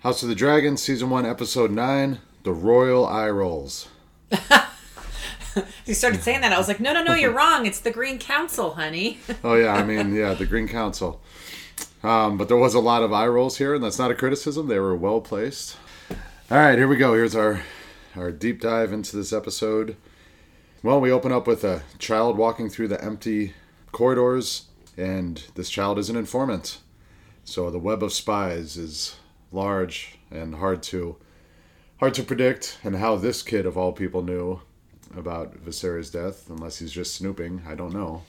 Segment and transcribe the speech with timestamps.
[0.00, 3.88] House of the Dragon, Season 1, Episode 9 The Royal Eye Rolls.
[5.84, 6.52] You started saying that.
[6.52, 7.66] I was like, no, no, no, you're wrong.
[7.66, 9.18] It's the Green Council, honey.
[9.44, 11.20] Oh, yeah, I mean, yeah, the Green Council.
[12.04, 14.68] Um, but there was a lot of eye rolls here, and that's not a criticism.
[14.68, 15.76] They were well placed.
[16.52, 17.14] All right, here we go.
[17.14, 17.62] Here's our,
[18.14, 19.96] our deep dive into this episode.
[20.84, 23.54] Well, we open up with a child walking through the empty
[23.90, 26.78] corridors, and this child is an informant.
[27.44, 29.16] So the web of spies is
[29.52, 31.16] large and hard to
[31.98, 34.60] hard to predict, and how this kid of all people knew
[35.16, 38.22] about Viserys' death, unless he's just snooping, I don't know.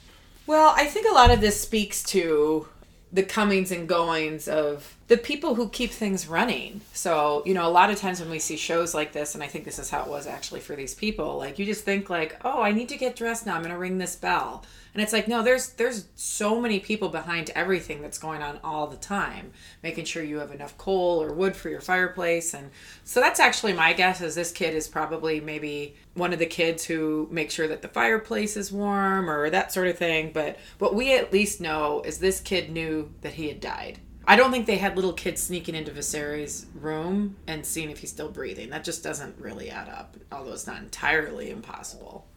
[0.45, 2.67] Well, I think a lot of this speaks to
[3.13, 6.79] the comings and goings of the people who keep things running.
[6.93, 9.47] So, you know, a lot of times when we see shows like this, and I
[9.47, 12.39] think this is how it was actually for these people, like you just think like,
[12.45, 13.55] oh, I need to get dressed now.
[13.55, 14.63] I'm to ring this bell.
[14.93, 18.88] And it's like, no, there's there's so many people behind everything that's going on all
[18.88, 19.52] the time,
[19.83, 22.53] making sure you have enough coal or wood for your fireplace.
[22.53, 22.71] And
[23.05, 26.86] so that's actually my guess is this kid is probably maybe one of the kids
[26.86, 30.31] who make sure that the fireplace is warm or that sort of thing.
[30.34, 34.00] But what we at least know is this kid knew that he had died.
[34.28, 38.12] I don't think they had little kids sneaking into Viserys' room and seeing if he's
[38.12, 38.70] still breathing.
[38.70, 42.28] That just doesn't really add up, although it's not entirely impossible.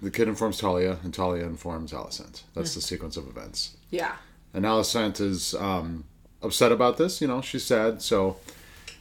[0.00, 2.42] The kid informs Talya, and Talya informs Alicent.
[2.54, 3.76] That's the sequence of events.
[3.90, 4.16] Yeah.
[4.52, 6.04] And Alicent is um,
[6.42, 7.20] upset about this.
[7.20, 8.02] You know, she's sad.
[8.02, 8.36] So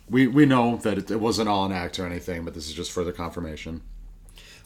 [0.09, 2.73] we we know that it, it wasn't all an act or anything, but this is
[2.73, 3.81] just further confirmation.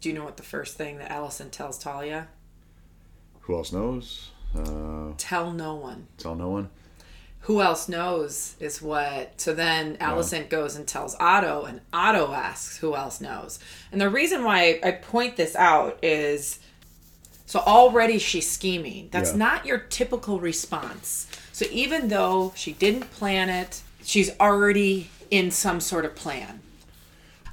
[0.01, 2.27] Do you know what the first thing that Alicent tells Talya?
[3.41, 4.31] Who else knows?
[4.55, 6.07] Uh, Tell no one.
[6.17, 6.69] tell no one.
[7.41, 9.39] Who else knows is what.
[9.39, 13.59] So then Alicent goes and tells Otto, and Otto asks who else knows.
[13.91, 16.59] And the reason why I point this out is
[17.45, 19.07] so already she's scheming.
[19.11, 19.37] That's Yeah.
[19.37, 21.27] not your typical response.
[21.53, 26.61] So even though she didn't plan it, she's already in some sort of plan.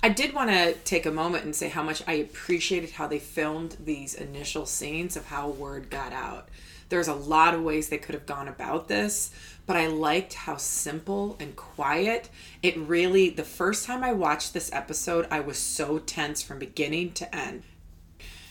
[0.05, 3.19] I did want to take a moment and say how much I appreciated how they
[3.19, 6.51] filmed these initial scenes of how word got out.
[6.91, 9.31] There's a lot of ways they could have gone about this,
[9.65, 12.29] but I liked how simple and quiet
[12.63, 13.31] it really.
[13.31, 17.63] The first time I watched this episode, I was so tense from beginning to end.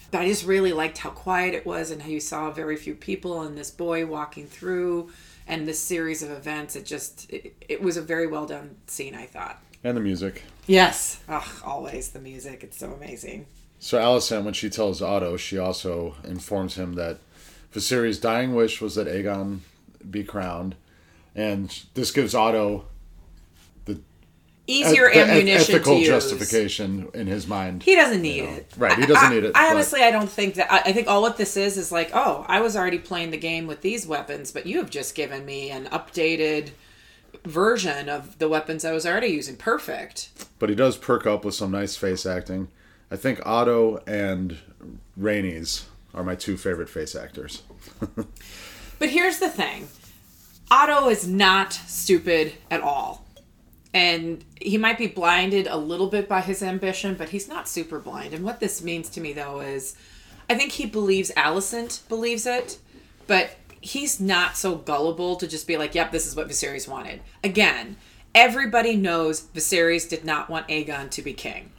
[0.10, 2.96] But I just really liked how quiet it was and how you saw very few
[2.96, 5.12] people and this boy walking through
[5.46, 6.76] and this series of events.
[6.76, 9.62] It just, it, it was a very well done scene, I thought.
[9.84, 10.44] And the music.
[10.66, 11.20] Yes.
[11.28, 12.64] Ugh, always the music.
[12.64, 13.48] It's so amazing.
[13.80, 17.18] So Alicent, when she tells Otto, she also informs him that
[17.74, 19.60] Viserys' dying wish was that Aegon
[20.10, 20.76] be crowned,
[21.36, 22.86] and this gives Otto
[23.86, 24.00] the
[24.68, 27.84] Easier eth- ammunition ethical justification in his mind.
[27.84, 28.52] He doesn't need know.
[28.52, 28.72] it.
[28.78, 30.72] Right, he doesn't I- need it, I, but- honestly, I don't think that.
[30.72, 33.38] I, I think all what this is is like, oh, I was already playing the
[33.38, 36.70] game with these weapons, but you have just given me an updated
[37.46, 39.56] version of the weapons I was already using.
[39.58, 40.30] Perfect.
[40.60, 42.70] but he does perk up with some nice face acting.
[43.12, 44.58] I think Otto and
[45.20, 45.84] Rhaenys
[46.14, 47.64] are my two favorite face actors.
[49.00, 49.90] But here's the thing
[50.72, 53.26] Otto is not stupid at all.
[53.94, 58.00] And he might be blinded a little bit by his ambition, but he's not super
[58.00, 58.34] blind.
[58.34, 59.96] And what this means to me, though, is
[60.50, 62.78] I think he believes Alicent believes it,
[63.28, 67.22] but he's not so gullible to just be like, yep, this is what Viserys wanted.
[67.44, 67.98] Again,
[68.34, 71.72] everybody knows Viserys did not want Aegon to be king.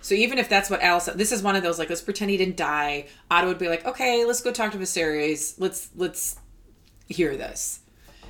[0.00, 2.36] So even if that's what Alice, this is one of those like, let's pretend he
[2.36, 3.06] didn't die.
[3.30, 5.54] Otto would be like, okay, let's go talk to Viserys.
[5.58, 6.36] Let's let's
[7.06, 7.78] hear this.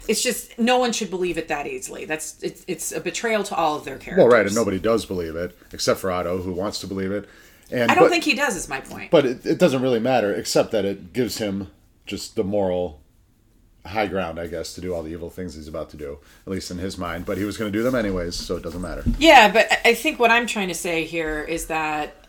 [0.07, 2.05] It's just no one should believe it that easily.
[2.05, 4.19] That's it's it's a betrayal to all of their characters.
[4.19, 7.27] Well, right, and nobody does believe it except for Otto, who wants to believe it.
[7.71, 8.55] And I don't but, think he does.
[8.55, 9.11] Is my point.
[9.11, 11.71] but it, it doesn't really matter, except that it gives him
[12.05, 13.02] just the moral
[13.85, 16.53] high ground, I guess, to do all the evil things he's about to do, at
[16.53, 17.27] least in his mind.
[17.27, 19.05] But he was going to do them anyways, so it doesn't matter.
[19.19, 22.27] Yeah, but I- think what I'm trying to say here is that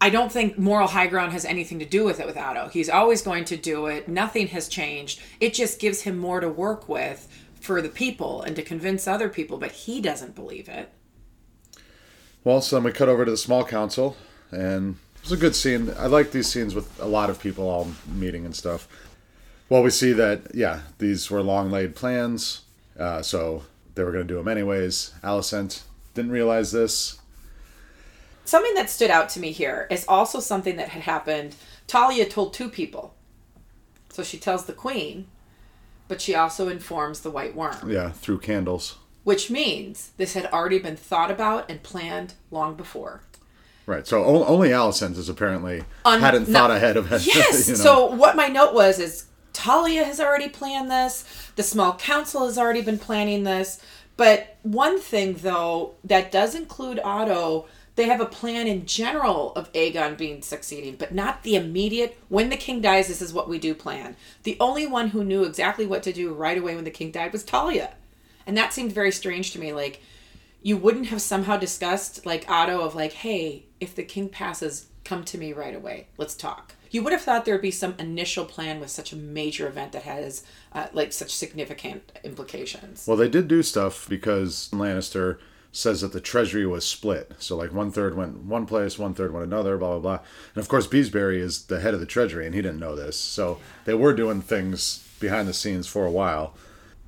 [0.00, 2.68] I don't think moral high ground has anything to do with it with Otto.
[2.68, 4.08] He's always going to do it.
[4.08, 5.20] Nothing has changed.
[5.40, 7.28] It just gives him more to work with
[7.60, 10.92] for the people and to convince other people, but he doesn't believe it.
[12.42, 14.16] Well, so then we cut over to the small council,
[14.50, 15.90] and it was a good scene.
[15.98, 18.86] I like these scenes with a lot of people all meeting and stuff.
[19.74, 22.60] Well, we see that, yeah, these were long laid plans,
[22.96, 23.64] uh, so
[23.96, 25.12] they were going to do them anyways.
[25.24, 25.82] Alicent
[26.14, 27.18] didn't realize this.
[28.44, 31.56] Something that stood out to me here is also something that had happened.
[31.88, 33.16] Talya told two people.
[34.10, 35.26] So she tells the queen,
[36.06, 37.90] but she also informs the white worm.
[37.90, 38.98] Yeah, through candles.
[39.24, 43.22] which means this had already been thought about and planned long before.
[43.86, 47.26] Right, so only Alicent is apparently Un- hadn't no- thought ahead of it.
[47.34, 47.66] Yes.
[47.66, 47.80] you know?
[47.80, 51.24] So what my note was is Talya has already planned this.
[51.56, 53.80] The small council has already been planning this.
[54.16, 57.66] But one thing, though, that does include Otto,
[57.96, 62.48] they have a plan in general of Aegon being succeeding, but not the immediate, when
[62.48, 64.16] the king dies, this is what we do plan.
[64.42, 67.32] The only one who knew exactly what to do right away when the king died
[67.32, 67.92] was Talya.
[68.46, 69.72] And that seemed very strange to me.
[69.72, 70.02] Like,
[70.62, 75.24] you wouldn't have somehow discussed, like, Otto, of like, hey, if the king passes, come
[75.24, 76.08] to me right away.
[76.16, 76.74] Let's talk.
[76.94, 79.90] You would have thought there would be some initial plan with such a major event
[79.90, 83.04] that has, uh, like, such significant implications.
[83.08, 85.38] Well, they did do stuff because Lannister
[85.72, 87.32] says that the treasury was split.
[87.40, 90.26] So like one third went one place, one third went another, blah blah blah.
[90.54, 93.18] And of course Beesbury is the head of the treasury and he didn't know this.
[93.18, 96.54] So they were doing things behind the scenes for a while.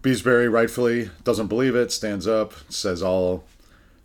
[0.02, 3.44] Beesbury rightfully doesn't believe it, stands up, says all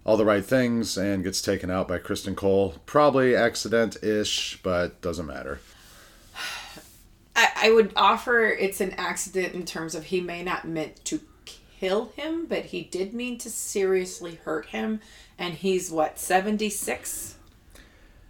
[0.06, 2.76] all the right things, and gets taken out by Criston Cole.
[2.86, 5.60] Probably accident ish, but doesn't matter.
[7.42, 11.20] I, I would offer it's an accident in terms of he may not meant to
[11.46, 15.02] kill him, but he did mean to seriously hurt him.
[15.38, 17.36] And he's what, 76?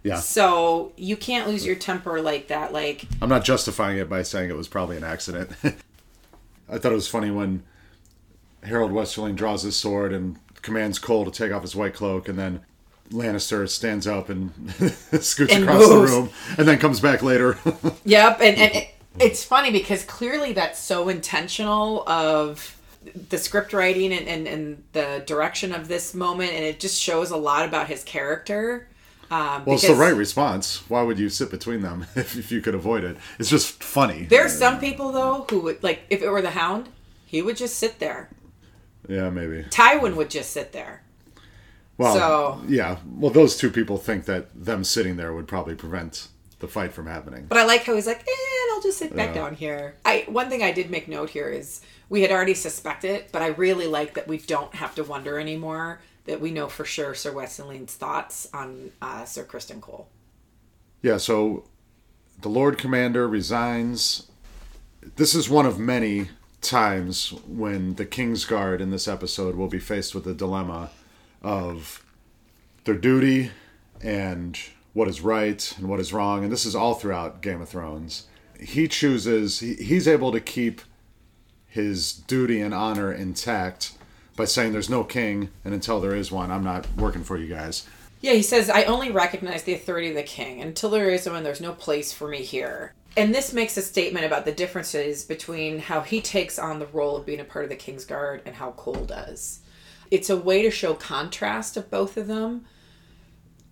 [0.02, 0.16] Yeah.
[0.16, 2.72] So you can't lose your temper like that.
[2.72, 5.50] Like, I'm not justifying it by saying it was probably an accident.
[6.68, 7.62] I thought it was funny when
[8.62, 12.38] Harrold Westerling draws his sword and commands Cole to take off his white cloak, and
[12.38, 12.60] then
[13.10, 14.52] Lannister stands up and
[15.20, 16.10] scoots And across moves.
[16.10, 17.58] the room, and then comes back later.
[18.04, 18.40] yep.
[18.40, 18.86] And, and
[19.18, 22.78] it's funny because clearly that's so intentional of
[23.28, 26.52] the script writing and, and, and the direction of this moment.
[26.52, 28.88] And it just shows a lot about his character.
[29.30, 30.88] Um, well, it's the right response.
[30.90, 33.16] Why would you sit between them if, if you could avoid it?
[33.38, 34.24] It's just funny.
[34.24, 36.88] There are some people though who would like if it were the Hound,
[37.24, 38.28] he would just sit there.
[39.08, 39.62] Yeah, maybe.
[39.64, 41.02] Tywin would just sit there.
[41.98, 42.98] Well, So- yeah.
[43.06, 46.28] Well, those two people think that them sitting there would probably prevent
[46.62, 47.44] the fight from happening.
[47.46, 49.42] But I like how he's like, eh, I'll just sit back Yeah.
[49.42, 49.96] down here.
[50.06, 53.48] I one thing I did make note here is we had already suspected, but I
[53.48, 56.00] really like that we don't have to wonder anymore.
[56.24, 60.08] That we know for sure Sir Westerling's thoughts on uh, Sir Criston Cole.
[61.02, 61.64] Yeah, so
[62.40, 64.28] the Lord Commander resigns.
[65.16, 66.28] This is one of many
[66.60, 70.90] times when the Kingsguard in this episode will be faced with the dilemma
[71.42, 72.04] of
[72.84, 73.50] their duty
[74.00, 74.56] and
[74.92, 76.44] what is right and what is wrong.
[76.44, 78.26] And this is all throughout Game of Thrones.
[78.60, 80.82] He chooses, he, he's able to keep
[81.66, 83.96] his duty and honor intact
[84.36, 87.48] by saying there's no king, and until there is one, I'm not working for you
[87.48, 87.86] guys.
[88.20, 90.62] Yeah, he says, I only recognize the authority of the king.
[90.62, 92.94] Until there is one, there's no place for me here.
[93.16, 97.16] And this makes a statement about the differences between how he takes on the role
[97.16, 99.60] of being a part of the king's guard and how Cole does.
[100.10, 102.64] It's a way to show contrast of both of them.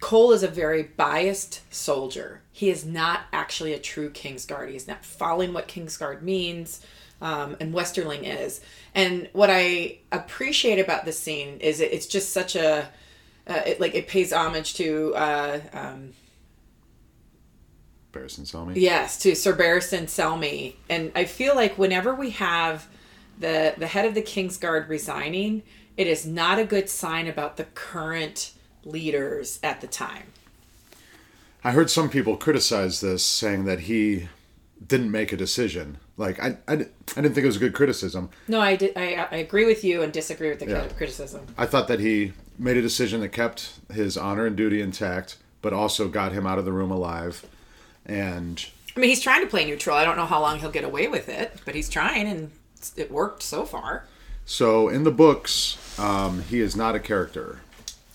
[0.00, 2.42] Cole is a very biased soldier.
[2.52, 4.70] He is not actually a true Kingsguard.
[4.70, 6.84] He's not following what Kingsguard means,
[7.20, 8.60] um, and Westerling is.
[8.94, 12.88] And what I appreciate about this scene is it, it's just such a
[13.46, 16.12] uh, it like it pays homage to uh, um,
[18.12, 18.76] Barristan Selmy.
[18.76, 22.88] yes to Sir Barristan Selmy, and I feel like whenever we have
[23.38, 25.62] the the head of the Kingsguard resigning,
[25.96, 28.52] it is not a good sign about the current
[28.84, 30.24] leaders at the time.
[31.62, 34.28] I heard some people criticize this, saying that he
[34.86, 35.98] didn't make a decision.
[36.16, 38.30] Like I, I, I didn't think it was a good criticism.
[38.48, 38.96] No, I did.
[38.96, 40.88] I, I agree with you and disagree with the Yeah.
[40.96, 41.46] criticism.
[41.58, 45.72] I thought that he made a decision that kept his honor and duty intact, but
[45.74, 47.44] also got him out of the room alive.
[48.06, 48.64] And
[48.96, 49.96] I mean, he's trying to play neutral.
[49.96, 52.50] I don't know how long he'll get away with it, but he's trying, and
[52.96, 54.06] it worked so far.
[54.46, 57.60] so in the books, um, he is not a character.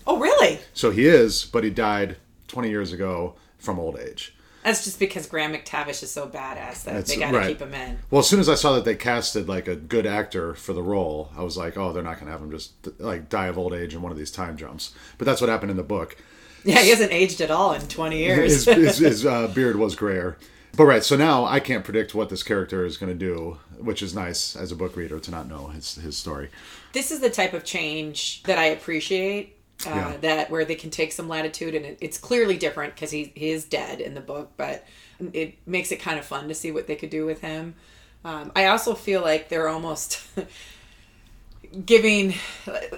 [0.06, 0.60] Oh, really?
[0.74, 2.16] So he is, but he died
[2.48, 4.34] 20 years ago from old age.
[4.62, 7.48] That's just because Graham McTavish is so badass that That's- they got to right.
[7.48, 7.98] keep him in.
[8.10, 10.82] Well, as soon as I saw that they casted like a good actor for the
[10.82, 13.58] role, I was like, oh, they're not going to have him just like die of
[13.58, 14.92] old age in one of these time jumps.
[15.18, 16.16] But that's what happened in the book.
[16.64, 18.64] Yeah, he hasn't aged at all in 20 years.
[18.64, 20.36] his, his, his uh, beard was grayer.
[20.76, 24.02] But right, so now I can't predict what this character is going to do, which
[24.02, 26.50] is nice as a book reader to not know his his story.
[26.92, 29.55] this is the type of change that I appreciate.
[29.86, 30.16] Uh, Yeah.
[30.20, 33.50] That where they can take some latitude, and it, it's clearly different because he, he
[33.50, 34.84] is dead in the book, but
[35.32, 37.74] it makes it kind of fun to see what they could do with him.
[38.24, 40.20] Um, I also feel like they're almost
[41.84, 42.34] giving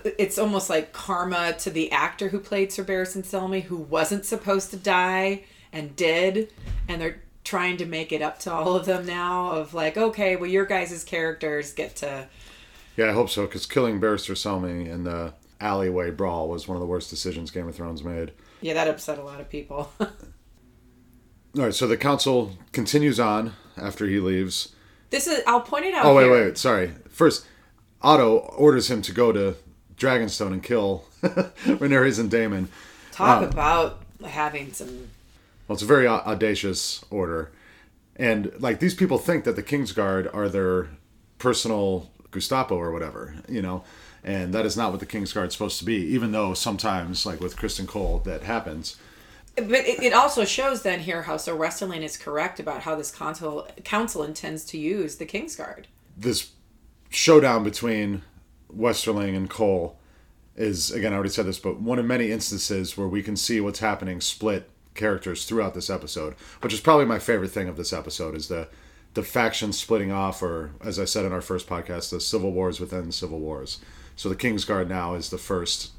[0.05, 4.71] it's almost like karma to the actor who played Sir Barristan Selmy, who wasn't supposed
[4.71, 6.53] to die and did,
[6.89, 9.51] and they're trying to make it up to all of them now.
[9.51, 12.29] Of like, okay, well, your guys' characters get to
[12.97, 16.81] Yeah, I hope so, because killing Barristan Selmy and the alleyway brawl was one of
[16.81, 18.33] the worst decisions Game of Thrones made.
[18.61, 19.91] Yeah, that upset a lot of people.
[20.01, 24.75] All right, so the council continues on after he leaves.
[25.11, 26.05] this is I'll point it out.
[26.07, 26.45] Oh wait, here.
[26.47, 26.93] wait, sorry.
[27.09, 27.47] First,
[28.03, 29.57] Otto orders him to go to
[29.97, 32.69] Dragonstone and kill Rhaenyra and Daemon.
[33.13, 35.09] Talk Um, about having some.
[35.67, 37.51] Well, it's a very audacious order,
[38.17, 40.89] and like these people think that the Kingsguard are their
[41.39, 43.83] personal Gestapo or whatever, you know,
[44.29, 45.95] and that is not what the King's Guard is supposed to be.
[45.95, 48.97] Even though sometimes, like with Criston Cole, that happens.
[49.57, 53.11] But it, it also shows then here how Sir Westerling is correct about how this
[53.11, 55.87] council council intends to use the Kingsguard.
[56.15, 56.51] This
[57.09, 58.21] showdown between
[58.71, 59.99] Westerling and Cole
[60.55, 63.63] is again I already said this, but one of many instances where we can see
[63.63, 67.95] what's happening split characters throughout this episode, which is probably my favorite thing of this
[67.95, 68.69] episode is the
[69.15, 72.79] the factions splitting off, or as I said in our first podcast, the civil wars
[72.79, 73.79] within civil wars.
[74.19, 75.93] So the Kingsguard now is the first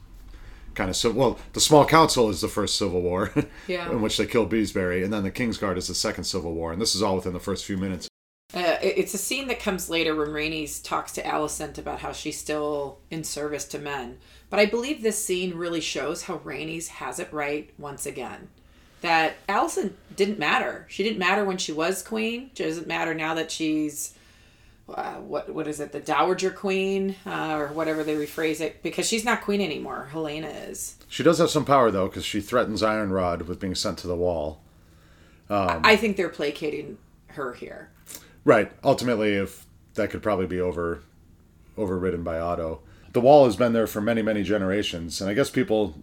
[0.76, 1.18] kind of civil.
[1.18, 3.34] Well, the Small Council is the first civil war,
[3.68, 3.90] Yeah.
[3.90, 6.82] in which they killed Beesbury, and then the Kingsguard is the second civil war, and
[6.82, 8.10] this is all within the first few minutes.
[8.54, 12.38] Uh, it's a scene that comes later when Rhaenys talks to Alicent about how she's
[12.38, 14.18] still in service to men.
[14.50, 18.50] But I believe this scene really shows how Rhaenys has it right once again.
[19.00, 20.86] That Alicent didn't matter.
[20.90, 22.50] She didn't matter when she was queen.
[22.54, 24.14] She doesn't matter now that she's
[24.96, 29.08] uh, what what is it, the Dowager Queen uh, or whatever they rephrase it, because
[29.08, 30.10] she's not queen anymore.
[30.12, 30.96] Helaena is.
[31.08, 34.08] She does have some power though, because she threatens Iron Rod with being sent to
[34.08, 34.62] the wall.
[35.50, 36.98] I think they're placating
[37.30, 37.90] her here.
[38.46, 38.72] Right.
[38.84, 39.66] Ultimately, if
[39.96, 41.04] that could probably be over,
[41.78, 42.82] overridden by Otto.
[43.14, 45.96] The wall has been there for many, many generations, and I guess people,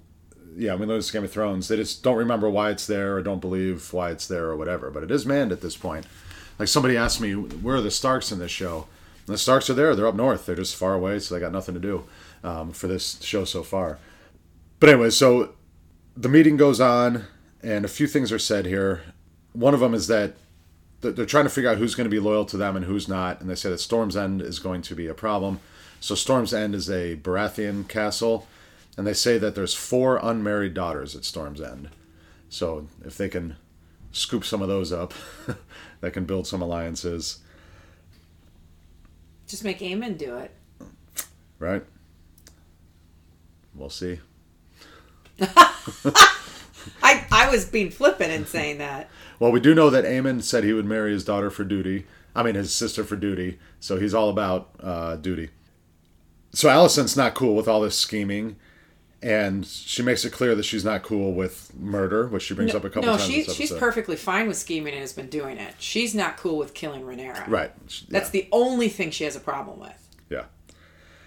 [0.56, 1.68] yeah, we know this Game of Thrones.
[1.68, 4.90] They just don't remember why it's there or don't believe why it's there or whatever.
[4.90, 6.06] But it is manned at this point.
[6.58, 8.86] Like somebody asked me, where are the Starks in this show?
[9.26, 9.94] And the Starks are there.
[9.94, 10.46] They're up north.
[10.46, 12.04] They're just far away, so they got nothing to do
[12.42, 13.98] um, for this show so far.
[14.80, 15.54] But anyway, so
[16.16, 17.24] the meeting goes on,
[17.62, 19.02] and a few things are said here.
[19.52, 20.34] One of them is that
[21.00, 23.40] they're trying to figure out who's going to be loyal to them and who's not,
[23.40, 25.60] and they say that Storm's End is going to be a problem.
[26.00, 28.46] So Storm's End is a Baratheon castle,
[28.96, 31.90] and they say that there's four unmarried daughters at Storm's End.
[32.48, 33.56] So if they can
[34.12, 35.12] scoop some of those up,
[36.00, 37.38] that can build some alliances,
[39.46, 40.50] Just make Aemond do it.
[41.58, 41.84] right?
[43.74, 44.18] We'll see.
[47.02, 49.08] I, I was being flippant in saying that.
[49.38, 52.06] Well, we do know that Aemond said he would marry his daughter for duty.
[52.34, 53.58] I mean, his sister for duty.
[53.80, 55.50] So he's all about uh, duty.
[56.52, 58.56] So Alicent's not cool with all this scheming,
[59.26, 62.84] and she makes it clear that she's not cool with murder, which she brings up
[62.84, 63.28] a couple no, times.
[63.28, 65.74] she, she's perfectly fine with scheming and has been doing it.
[65.80, 67.48] She's not cool with killing Rhaenyra.
[67.48, 67.72] Right.
[68.08, 70.16] That's the only thing she has a problem with.
[70.30, 70.44] Yeah.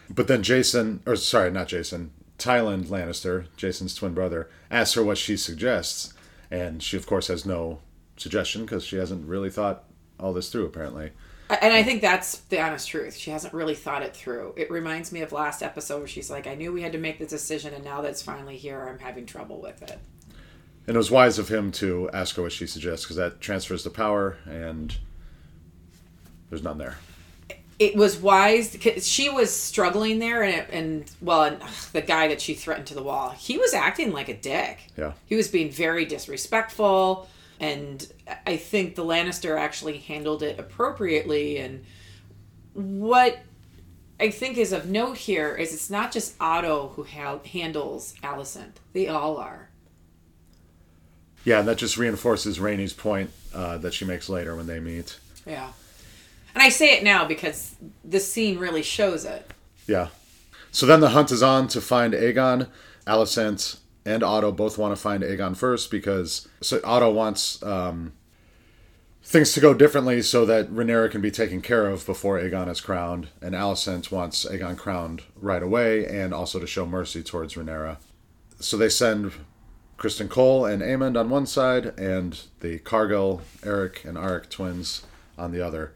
[0.10, 5.18] But then Jason, or sorry, not Jason, Tyland Lannister, Jason's twin brother, asks her what
[5.18, 6.14] she suggests,
[6.50, 7.80] and she of course has no
[8.16, 9.84] suggestion because she hasn't really thought
[10.18, 11.12] all this through apparently.
[11.50, 13.16] And I think that's the honest truth.
[13.16, 14.54] She hasn't really thought it through.
[14.56, 17.18] It reminds me of last episode where she's like, I knew we had to make
[17.18, 19.98] the decision, and now that it's finally here, I'm having trouble with it.
[20.86, 23.84] And it was wise of him to ask her what she suggests because that transfers
[23.84, 24.96] the power, and
[26.50, 26.98] there's none there.
[27.80, 32.02] It was wise because she was struggling there, and, it, and well, and ugh, the
[32.02, 34.80] guy that she threatened to the wall, he was acting like a dick.
[34.98, 35.14] Yeah.
[35.26, 37.28] He was being very disrespectful,
[37.60, 38.08] and
[38.46, 41.58] I think the Lannister actually handled it appropriately.
[41.58, 41.86] And
[42.74, 43.40] what
[44.20, 48.74] I think is of note here is it's not just Otto who ha- handles Alicent;
[48.94, 49.70] they all are.
[51.44, 55.20] Yeah, and that just reinforces Rhaenys point uh, that she makes later when they meet.
[55.46, 55.72] Yeah,
[56.54, 59.50] and I say it now because this scene really shows it.
[59.88, 60.10] Yeah.
[60.72, 62.68] So then the hunt is on to find Aegon.
[63.08, 68.14] Alicent and Otto both want to find Aegon first because so Otto wants um,
[69.24, 72.82] things to go differently so that Rhaenyra can be taken care of before Aegon is
[72.82, 77.98] crowned, and Alicent wants Aegon crowned right away and also to show mercy towards Rhaenyra.
[78.60, 79.34] So they send
[79.98, 85.06] Criston Cole and Aemond on one side, and the Cargyll, Erryk, and Arryk twins
[85.38, 85.94] on the other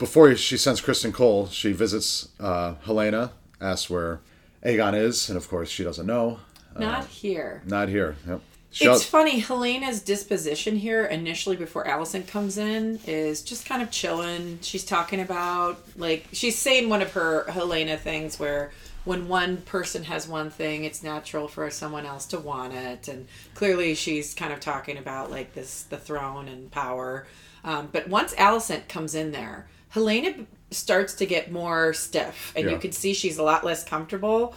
[0.00, 4.20] before she sends Criston Cole, she visits uh, Helaena, asks where
[4.64, 6.40] Aegon is, and of course she doesn't know.
[6.78, 7.62] Not here.
[7.66, 8.16] Not here.
[8.26, 8.40] Yep.
[8.72, 14.60] It's funny, Helaena's disposition here initially before Alicent comes in is just kind of chilling.
[14.62, 18.70] She's talking about like she's saying one of her Helaena things where
[19.04, 23.26] when one person has one thing, it's natural for someone else to want it, and
[23.54, 27.26] clearly she's kind of talking about like this the throne and power.
[27.64, 32.78] Um, but once Alicent comes in there, Helaena starts to get more stiff, and you
[32.78, 34.54] can see she's a lot less comfortable.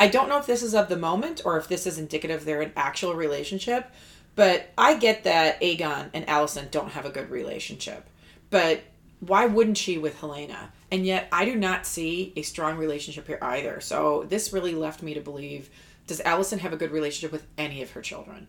[0.00, 2.46] I don't know if this is of the moment or if this is indicative of
[2.46, 3.92] their an actual relationship,
[4.34, 8.08] but I get that Aegon and Alicent don't have a good relationship.
[8.48, 8.80] But
[9.20, 10.70] why wouldn't she with Helaena?
[10.90, 13.80] And yet, I do not see a strong relationship here either.
[13.80, 15.68] So, this really left me to believe
[16.06, 18.48] does Alicent have a good relationship with any of her children?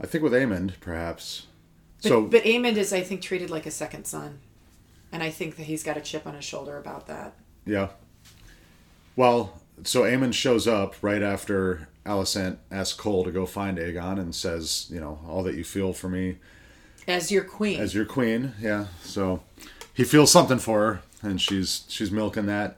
[0.00, 1.46] I think with Aemond, perhaps.
[2.02, 4.40] But, so, but Aemond is, I think, treated like a second son.
[5.12, 7.34] And I think that he's got a chip on his shoulder about that.
[7.64, 7.88] yeah.
[9.14, 14.34] Well, so Aemond shows up right after Alicent asks Cole to go find Aegon and
[14.34, 16.36] says, you know, all that you feel for me
[17.06, 17.80] As your queen.
[17.80, 18.52] as your queen.
[18.60, 18.86] Yeah.
[19.02, 19.42] So
[19.94, 20.80] he feels something for
[21.20, 22.76] her, and she's she's milking that.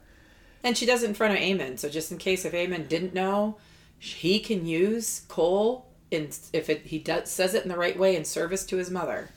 [0.64, 1.78] and she does it in front of Aemond.
[1.78, 3.56] So, just in case if Aemond didn't know,
[3.98, 8.16] he can use Cole in, if it, he does, says it in the right way
[8.16, 9.28] in service to his mother.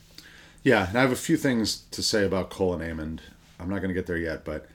[0.62, 3.18] Yeah, and I have a few things to say about Cole and Aemond.
[3.60, 4.66] I'm not going to get there yet, but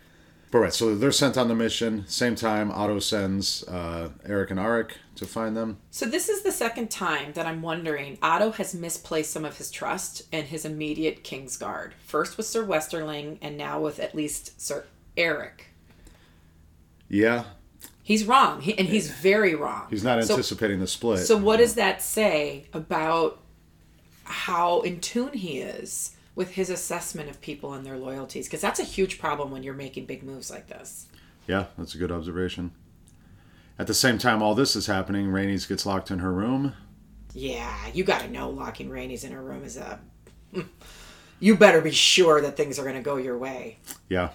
[0.52, 0.74] but right.
[0.74, 2.06] So they're sent on the mission.
[2.08, 5.78] Same time, Otto sends uh, Erryk and Arryk to find them.
[5.92, 9.72] So this is the second time that I'm wondering Otto has misplaced some of his
[9.72, 11.92] trust in his immediate Kingsguard.
[12.06, 14.86] First with Sir Westerling, and now with at least Sir
[15.18, 15.62] Erryk.
[17.10, 17.46] Yeah,
[18.04, 19.88] He's wrong, he, and he's very wrong.
[19.90, 21.20] he's not So- anticipating the split.
[21.26, 23.40] So what does that say about
[24.24, 28.46] how in tune he is with his assessment of people and their loyalties?
[28.48, 31.08] Because that's a huge problem when you're making big moves like this.
[31.48, 32.72] Yeah, that's a good observation.
[33.80, 35.28] At the same time, all this is happening.
[35.28, 36.74] Rhaenys gets locked in her room.
[37.34, 40.00] Yeah, you got to know locking Rhaenys in her room is a.
[41.40, 43.78] You better be sure that things are going to go your way.
[44.10, 44.30] Yeah.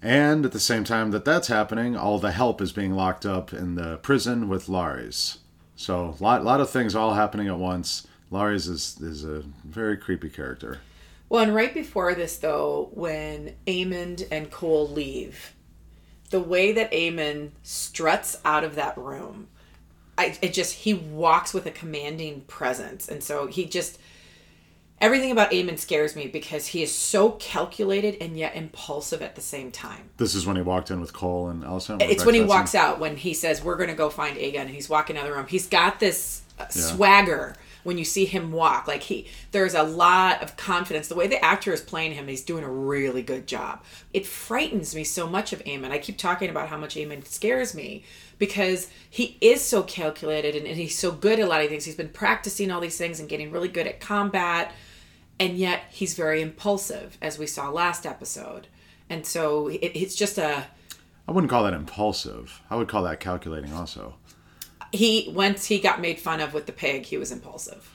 [0.00, 3.52] And at the same time that that's happening, all the help is being locked up
[3.52, 5.38] in the prison with Larys.
[5.74, 8.06] So a lot, lot of things all happening at once.
[8.30, 10.78] Larys is, is a very creepy character.
[11.28, 15.54] Well, and right before this, though, when Aemond and Cole leave,
[16.30, 19.48] the way that Aemond struts out of that room,
[20.18, 23.98] I it just he walks with a commanding presence, and so he just
[25.00, 29.42] everything about Aemond scares me because he is so calculated and yet impulsive at the
[29.42, 30.10] same time.
[30.16, 32.02] This is when he walked in with Cole and Alicent.
[32.02, 34.70] It's when he walks out when he says we're going to go find Aegon and
[34.70, 35.46] he's walking out of the room.
[35.48, 38.88] He's got this uh, swagger when you see him walk.
[38.88, 41.08] Like he there's a lot of confidence.
[41.08, 43.82] The way the actor is playing him, he's doing a really good job.
[44.12, 45.92] It frightens me so much of Aemond.
[45.92, 48.04] I keep talking about how much Aemond scares me
[48.38, 51.84] because he is so calculated and, and he's so good at a lot of things.
[51.84, 54.72] He's been practicing all these things and getting really good at combat
[55.38, 58.66] and yet he's very impulsive as we saw last episode.
[59.08, 60.66] And so it, it's just a
[61.28, 62.62] I wouldn't call that impulsive.
[62.70, 64.14] I would call that calculating also.
[64.92, 67.90] He once he got made fun of with the pig he was impulsive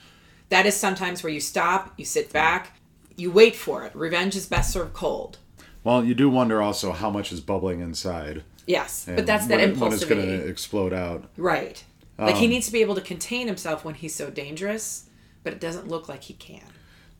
[0.49, 2.77] that is sometimes where you stop you sit back
[3.15, 5.37] you wait for it revenge is best served cold
[5.83, 8.43] Well, you do wonder also how much is bubbling inside.
[8.67, 11.25] yes but that's that when when it's going to explode out.
[11.37, 11.83] right
[12.17, 15.09] like Um, he needs to be able to contain himself when he's so dangerous
[15.43, 16.61] but it doesn't look like he can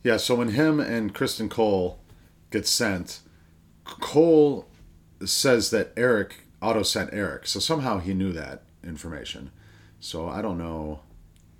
[0.04, 1.98] Yeah, so when him and Criston Cole
[2.50, 3.20] get sent,
[3.84, 4.66] Cole
[5.24, 7.46] says that Erryk Otto sent Erryk.
[7.46, 9.50] So somehow he knew that information.
[10.02, 11.00] So I don't know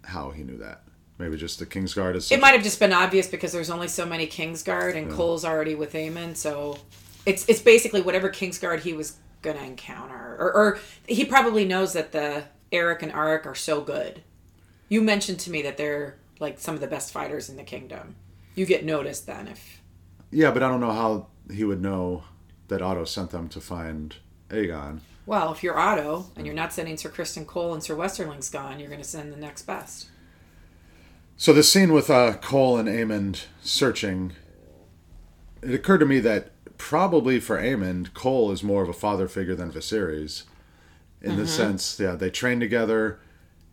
[0.02, 0.82] how he knew that.
[1.16, 2.32] Maybe just the Kingsguard is.
[2.32, 5.76] it might have just been obvious because there's only so many kingsguard and cole's already
[5.76, 6.76] with Aemond, so
[7.24, 12.12] it's it's basically whatever kingsguard he was gonna encounter or, or he probably knows that
[12.12, 14.22] the erryk and arryk are so good
[14.88, 18.14] you mentioned to me that they're like some of the best fighters in the kingdom
[18.54, 19.80] you get noticed then if
[20.30, 22.24] Yeah, but I don't know how he would know
[22.68, 24.14] that Otto sent them to find
[24.48, 25.00] Aegon.
[25.26, 28.80] Well if you're otto and you're not sending sir criston cole and sir westerling's gone
[28.80, 30.08] you're going to send the next best
[31.36, 34.32] So the scene with uh, Cole and Aemond searching,
[35.62, 39.54] it occurred to me that probably for Aemond, Cole is more of a father figure
[39.54, 40.44] than Viserys,
[41.20, 43.18] in the sense, yeah, they trained together.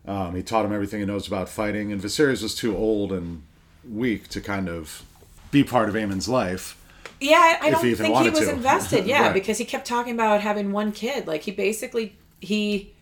[0.06, 3.44] Um, he taught him everything he knows about fighting, and Viserys was too old and
[3.88, 5.04] weak to kind of
[5.52, 6.79] be part of Aemond's life.
[7.22, 8.50] Yeah, I, I don't think he was to.
[8.52, 9.06] invested.
[9.08, 9.34] Yeah, Right.
[9.34, 11.28] because he kept talking about having one kid.
[11.28, 12.94] Like he basically he,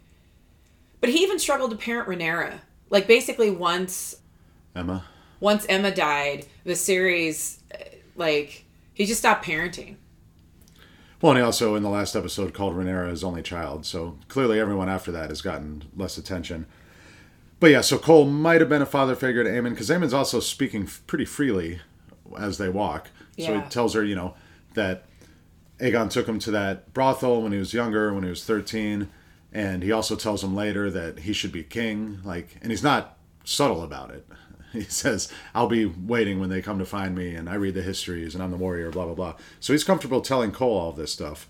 [1.02, 2.60] but he even struggled to parent Rhaenyra.
[2.90, 4.16] Like basically once
[4.76, 5.04] Aemma,
[5.40, 7.78] once Aemma died, Viserys uh,
[8.16, 9.98] like he just stopped parenting.
[11.22, 13.86] well, and he also in the last episode called Rhaenyra his only child.
[13.86, 16.66] So clearly, everyone after that has gotten less attention.
[17.60, 20.40] But yeah, so Cole might have been a father figure to Aemond because Aemond's also
[20.40, 21.80] speaking f- pretty freely
[22.40, 23.10] as they walk.
[23.38, 23.64] So Yeah.
[23.64, 24.34] he tells her, you know,
[24.74, 25.06] that
[25.80, 29.10] Aegon took him to that brothel when he was younger, when he was 13.
[29.54, 32.20] And he also tells him later that he should be king.
[32.24, 34.26] Like, and he's not subtle about it.
[34.74, 37.82] He says, I'll be waiting when they come to find me, and I read the
[37.82, 39.36] histories, and I'm the warrior, blah, blah, blah.
[39.62, 41.48] So he's comfortable telling Cole all this stuff,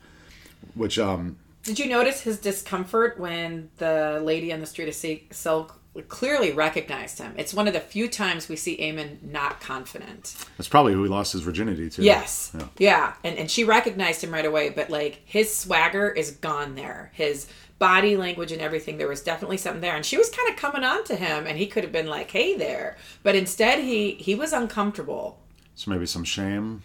[0.76, 5.34] which, um, Did you notice his discomfort when the lady on the street of Silk-
[5.34, 7.34] Silk clearly recognized him.
[7.38, 10.36] It's one of the few times we see Aemond not confident.
[10.58, 12.04] That's probably who he lost his virginity to.
[12.04, 12.52] Yes.
[12.58, 12.68] Yeah.
[12.78, 13.14] Yeah.
[13.24, 17.12] And and she recognized him right away, but like his swagger is gone there.
[17.14, 17.48] His
[17.80, 19.96] body language and everything, there was definitely something there.
[19.96, 22.32] And she was kind of coming on to him and he could have been like,
[22.32, 22.98] Hey there.
[23.24, 25.40] But instead he he was uncomfortable.
[25.76, 26.82] So maybe some shame.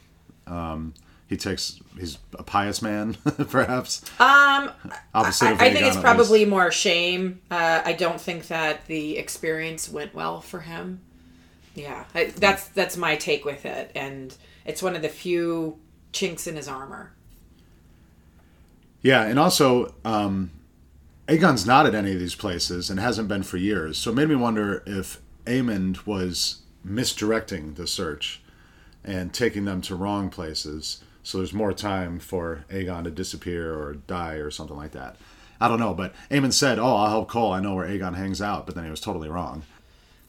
[0.47, 0.95] Um,
[1.29, 1.81] he takes.
[1.99, 3.15] He's a pious man,
[3.49, 4.03] perhaps.
[4.21, 4.71] Um
[5.15, 6.51] Opposite I, I think it's probably least.
[6.51, 7.41] more shame.
[7.51, 11.01] Uh, I don't think that the experience went well for him.
[11.75, 14.35] Yeah, I, that's that's my take with it, and
[14.67, 15.79] it's one of the few
[16.13, 17.13] chinks in his armor.
[19.01, 20.51] Yeah, and also, um,
[21.27, 23.99] Aegon's not at any of these places and hasn't been for years.
[23.99, 28.43] So it made me wonder if Aemond was misdirecting the search
[29.05, 31.03] and taking them to wrong places.
[31.23, 35.17] So there's more time for Aegon to disappear or die or something like that.
[35.61, 37.53] I don't know, but Aemond said, "Oh, I'll help Cole.
[37.53, 39.63] I know where Aegon hangs out," but then he was totally wrong.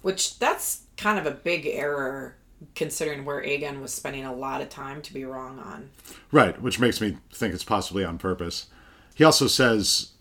[0.03, 2.35] Which that's kind of a big error,
[2.75, 5.89] considering where Aegon was spending a lot of time to be wrong on.
[6.31, 8.67] Right, which makes me think it's possibly on purpose.
[9.15, 10.11] He also says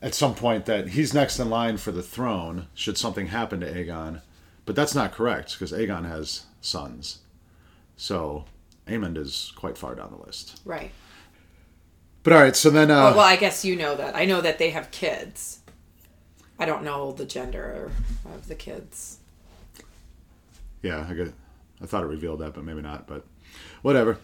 [0.00, 3.70] at some point that he's next in line for the throne should something happen to
[3.70, 4.22] Aegon,
[4.64, 7.18] but that's not correct because Aegon has sons.
[7.96, 8.46] So
[8.86, 10.60] Aemond is quite far down the list.
[10.64, 10.90] Right.
[12.22, 14.16] But all right, so then uh, well, I guess you know that.
[14.16, 15.60] I know that they have kids.
[16.58, 17.90] I don't know the gender
[18.24, 19.18] of the kids.
[20.82, 21.32] yeah, I get,
[21.82, 23.06] I thought it revealed that, but maybe not.
[23.06, 23.24] But
[23.82, 24.18] whatever.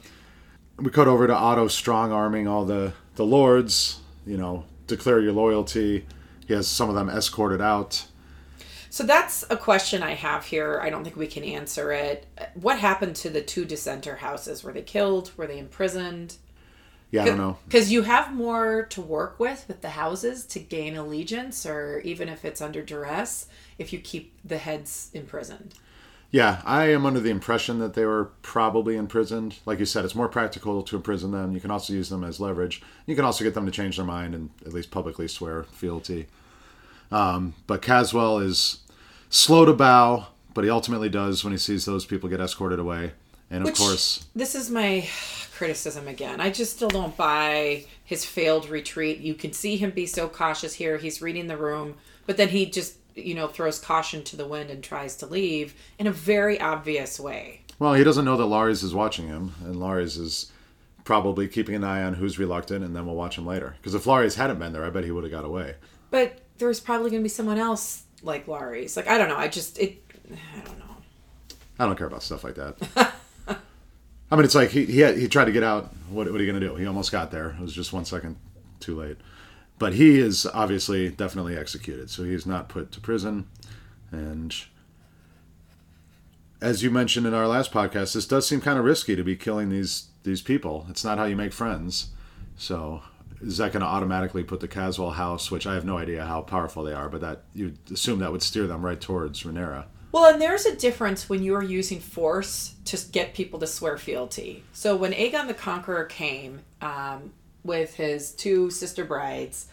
[0.78, 4.00] We cut over to Otto strong arming all the the lords.
[4.26, 6.06] You know, declare your loyalty.
[6.46, 8.06] He has some of them escorted out.
[8.90, 10.80] So that's a question I have here.
[10.82, 12.26] I don't think we can answer it.
[12.54, 14.64] What happened to the two dissenter houses?
[14.64, 15.30] Were they killed?
[15.36, 16.36] Were they imprisoned?
[17.12, 17.56] Yeah, I don't know.
[17.66, 22.28] Because you have more to work with with the houses to gain allegiance, or even
[22.28, 23.46] if it's under duress,
[23.78, 25.74] if you keep the heads imprisoned.
[26.32, 29.56] Yeah, I am under the impression that they were probably imprisoned.
[29.66, 31.52] Like you said, it's more practical to imprison them.
[31.52, 32.82] You can also use them as leverage.
[33.06, 36.26] You can also get them to change their mind and at least publicly swear fealty.
[37.12, 38.78] Um, but Caswell is
[39.28, 43.12] slow to bow, but he ultimately does when he sees those people get escorted away.
[43.50, 45.08] And of Which- course, This is my
[45.52, 46.40] criticism again.
[46.40, 49.18] I just still don't buy his failed retreat.
[49.18, 50.98] You can see him be so cautious here.
[50.98, 51.94] He's reading the room,
[52.26, 55.74] but then he just, you know, throws caution to the wind and tries to leave
[55.98, 57.62] in a very obvious way.
[57.80, 60.52] well, he doesn't know that Larys is watching him, and Larys is
[61.04, 63.74] probably keeping an eye on who's reluctant, and then we'll watch him later.
[63.78, 65.74] Because if Larys hadn't been there, I bet he would have got away.
[66.10, 68.96] But there's probably going to be someone else like Larys.
[68.96, 69.36] Like, I don't know.
[69.36, 70.84] I just, it, I don't know.
[71.78, 72.76] I don't care about stuff like that.
[74.32, 75.92] I mean, it's like he he, had, he tried to get out.
[76.08, 76.76] What, what are you going to do?
[76.76, 77.50] He almost got there.
[77.50, 78.36] It was just one second
[78.78, 79.16] too late.
[79.78, 82.10] But he is obviously definitely executed.
[82.10, 83.48] So he's not put to prison.
[84.12, 84.54] And
[86.60, 89.36] as you mentioned in our last podcast, this does seem kind of risky to be
[89.36, 90.86] killing these these people.
[90.90, 92.10] It's not how you make friends.
[92.56, 93.02] So
[93.42, 96.42] is that going to automatically put the Caswell house, which I have no idea how
[96.42, 99.86] powerful they are, but that you'd assume that would steer them right towards Rhaenyra.
[100.12, 104.64] Well, and there's a difference when you're using force to get people to swear fealty.
[104.72, 109.68] So when Aegon the Conqueror came um, with his two sister brides,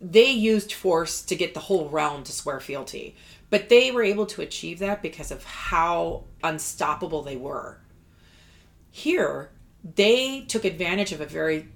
[0.00, 3.16] they used force to get the whole realm to swear fealty.
[3.50, 7.78] But they were able to achieve that because of how unstoppable they were.
[8.90, 9.50] Here,
[9.94, 11.68] they took advantage of a very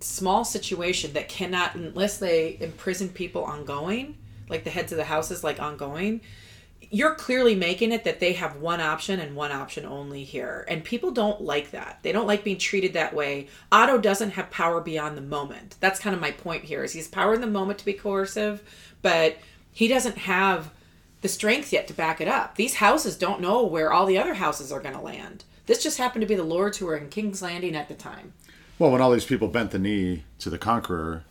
[0.00, 4.16] small situation that cannot, unless they imprison people ongoing,
[4.48, 6.20] like the heads of the houses, like ongoing,
[6.90, 10.64] you're clearly making it that they have one option and one option only here.
[10.68, 12.00] And people don't like that.
[12.02, 13.48] They don't like being treated that way.
[13.70, 15.76] Otto doesn't have power beyond the moment.
[15.78, 18.62] That's kind of my point here is he's power in the moment to be coercive,
[19.02, 19.38] but
[19.72, 20.72] he doesn't have
[21.20, 22.56] the strength yet to back it up.
[22.56, 25.44] These houses don't know where all the other houses are going to land.
[25.66, 28.32] This just happened to be the lords who were in King's Landing at the time.
[28.80, 31.24] Well, when all these people bent the knee to the conqueror,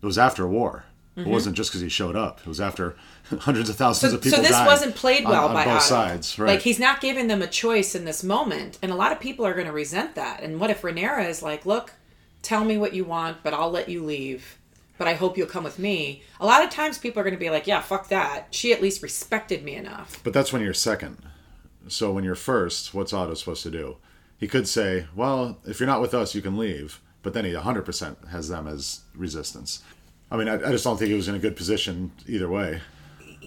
[0.00, 0.84] it was after a war.
[1.16, 1.30] It mm-hmm.
[1.30, 2.38] wasn't just because he showed up.
[2.38, 2.94] It was after
[3.40, 5.84] hundreds of thousands So, of people so this wasn't played well on, by both Otto.
[5.84, 6.38] sides.
[6.38, 6.50] Right.
[6.50, 9.44] Like he's not giving them a choice in this moment, and a lot of people
[9.44, 10.40] are going to resent that.
[10.40, 11.94] And what if Rhaenyra is like, "Look,
[12.42, 14.58] tell me what you want, but I'll let you leave.
[14.96, 17.40] But I hope you'll come with me." A lot of times, people are going to
[17.40, 18.54] be like, "Yeah, fuck that.
[18.54, 21.18] She at least respected me enough." but that's when you're second.
[21.88, 23.96] So when you're first, what's Otto supposed to do?
[24.38, 27.52] He could say, "Well, if you're not with us, you can leave." But then he
[27.52, 29.82] 100% has them as resistance.
[30.30, 32.80] I mean, I, I just don't think he was in a good position either way.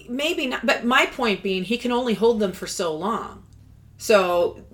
[0.08, 3.44] maybe not but my point being he can only hold them for so long
[3.98, 4.64] so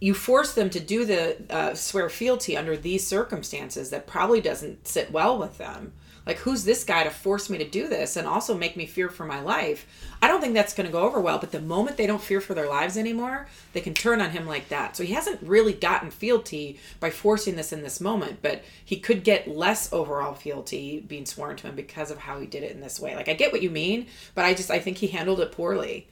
[0.00, 4.86] you force them to do the uh, swear fealty under these circumstances that probably doesn't
[4.86, 5.92] sit well with them
[6.26, 9.08] Like, who's this guy to force me to do this and also make me fear
[9.08, 9.86] for my life?
[10.20, 11.38] I don't think that's going to go over well.
[11.38, 14.44] But the moment they don't fear for their lives anymore, they can turn on him
[14.44, 14.96] like that.
[14.96, 19.22] So he hasn't really gotten fealty by forcing this in this moment, but he could
[19.22, 22.80] get less overall fealty being sworn to him because of how he did it in
[22.80, 23.14] this way.
[23.14, 26.08] Like, I get what you mean, but I just, I think he handled it poorly.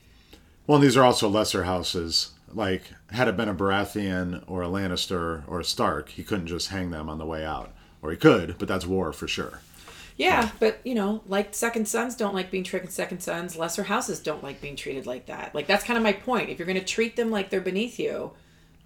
[0.69, 2.31] Well, these are also lesser houses.
[2.53, 6.69] Like, had it been a Baratheon or a Lannister or a Stark, he couldn't just
[6.69, 7.73] hang them on the way out.
[8.01, 9.61] Or he could, but that's war for sure.
[10.17, 13.57] Yeah, but you know, like second sons don't like being treated second sons.
[13.57, 15.55] Lesser houses don't like being treated like that.
[15.55, 16.51] Like that's kind of my point.
[16.51, 18.33] If you're going to treat them like they're beneath you,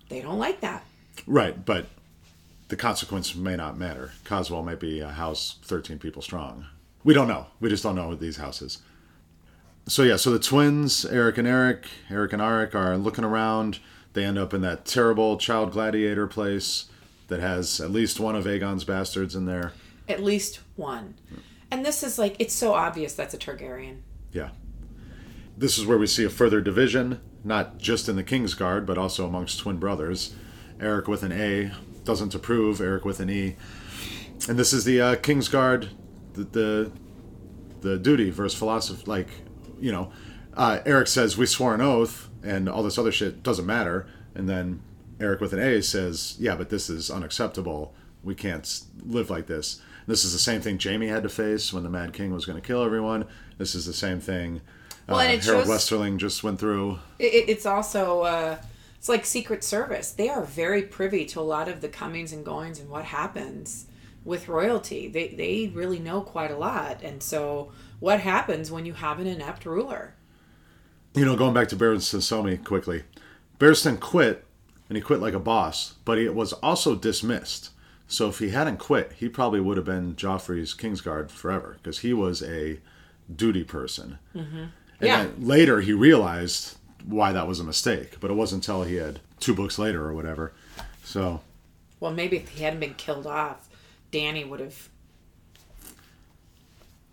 [0.08, 0.84] they don't like that.
[1.26, 1.86] Right, but
[2.68, 4.12] the consequence may not matter.
[4.24, 6.66] Caswell might be a house 13 people strong.
[7.04, 7.46] We don't know.
[7.60, 8.78] We just don't know these houses.
[9.86, 13.78] So yeah, so the twins, Eric and Eric, Eric and Arryk are looking around.
[14.12, 16.86] They end up in that terrible child gladiator place
[17.28, 19.72] that has at least one of Aegon's bastards in there.
[20.08, 21.14] At least one.
[21.70, 23.98] And this is like it's so obvious that's a Targaryen.
[24.32, 24.50] Yeah.
[25.56, 29.26] This is where we see a further division, not just in the Kingsguard, but also
[29.26, 30.34] amongst twin brothers.
[30.80, 31.72] Eric with an A
[32.04, 33.56] doesn't approve, Eric with an E.
[34.48, 35.88] And this is the uh, Kingsguard,
[36.34, 36.92] the, the
[37.80, 39.02] the duty versus philosophy.
[39.06, 39.28] Like,
[39.80, 40.12] you know,
[40.54, 44.06] uh, Eric says we swore an oath, and all this other shit doesn't matter.
[44.34, 44.82] And then
[45.20, 47.94] Eric with an A says, yeah, but this is unacceptable.
[48.22, 49.80] We can't live like this.
[50.08, 52.58] This is the same thing Jaime had to face when the Mad King was going
[52.58, 53.26] to kill everyone.
[53.58, 54.62] This is the same thing
[55.06, 56.98] Well, uh, and Harrold shows- Westerling just went through.
[57.18, 58.56] It, it's also uh,
[58.96, 60.10] it's like Secret Service.
[60.10, 63.84] They are very privy to a lot of the comings and goings and what happens
[64.24, 65.08] with royalty.
[65.08, 67.02] They they really know quite a lot.
[67.02, 70.14] And so, what happens when you have an inept ruler?
[71.14, 73.02] You know, going back to Barristan Selmy quickly,
[73.58, 74.46] Barristan quit,
[74.88, 77.72] and he quit like a boss, but he was also dismissed.
[78.10, 82.12] So if he hadn't quit, he probably would have been Joffrey's Kingsguard forever because he
[82.14, 82.78] was a
[83.34, 84.18] duty person.
[84.34, 84.56] Mm-hmm.
[84.56, 85.24] And Yeah.
[85.24, 89.20] then later he realized why that was a mistake, but it wasn't until he had
[89.40, 90.52] two books later or whatever.
[91.04, 91.42] So
[92.00, 93.68] Well, maybe if he hadn't been killed off,
[94.10, 94.88] Dany would have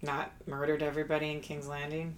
[0.02, 2.16] not murdered everybody in King's Landing.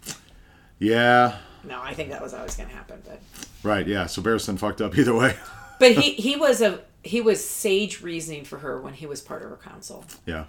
[0.79, 3.01] yeah, No, I think that was always going to happen.
[3.05, 3.19] But
[3.63, 4.05] right, yeah.
[4.05, 5.35] So Barristan fucked up either way.
[5.79, 9.41] but he he was a he was sage reasoning for her when he was part
[9.43, 10.05] of her council.
[10.25, 10.45] Yeah.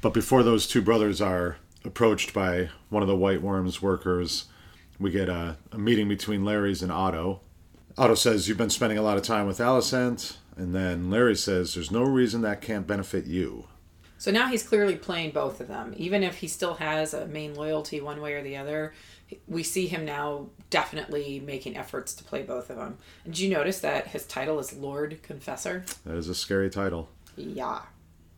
[0.00, 4.46] But before those two brothers are approached by one of the White Worm's workers,
[4.98, 7.40] we get a, a meeting between Larys and Otto.
[7.96, 10.36] Otto says, You've been spending a lot of time with Alicent.
[10.56, 13.66] And then Larys says, There's no reason that can't benefit you.
[14.22, 15.94] So now he's clearly playing both of them.
[15.96, 18.94] Even if he still has a main loyalty one way or the other,
[19.48, 22.98] we see him now definitely making efforts to play both of them.
[23.24, 25.86] And did you notice that his title is Lord Confessor?
[26.06, 27.08] That is a scary title.
[27.34, 27.80] Yeah.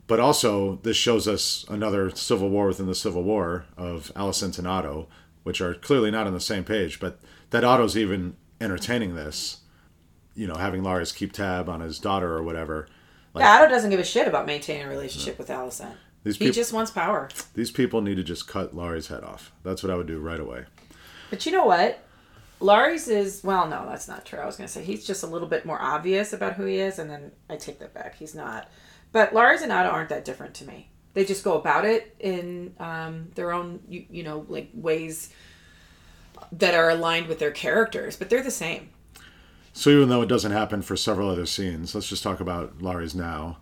[0.06, 4.66] But also, this shows us another civil war within the civil war of Alicent and
[4.66, 5.06] Otto,
[5.42, 6.98] which are clearly not on the same page.
[6.98, 7.20] But
[7.50, 9.58] that Otto's even entertaining this,
[10.34, 12.88] you know, having Lars keep tab on his daughter or whatever.
[13.42, 15.94] Yeah, Otto doesn't give a shit about maintaining a relationship with Alicent.
[16.22, 17.28] These He peop- just wants power.
[17.54, 19.52] These people need to just cut Larys head off.
[19.62, 20.64] That's what I would do right away.
[21.30, 22.00] But you know what?
[22.60, 24.38] Larys is well, no, that's not true.
[24.38, 26.98] I was gonna say he's just a little bit more obvious about who he is,
[26.98, 28.16] and then I take that back.
[28.16, 28.70] He's not.
[29.12, 30.88] But Larys and Otto aren't that different to me.
[31.12, 35.30] They just go about it in um, their own, you, you know, like ways
[36.52, 38.90] that are aligned with their characters, but they're the same.
[39.74, 43.14] So even though it doesn't happen for several other scenes, let's just talk about Larys
[43.14, 43.58] now.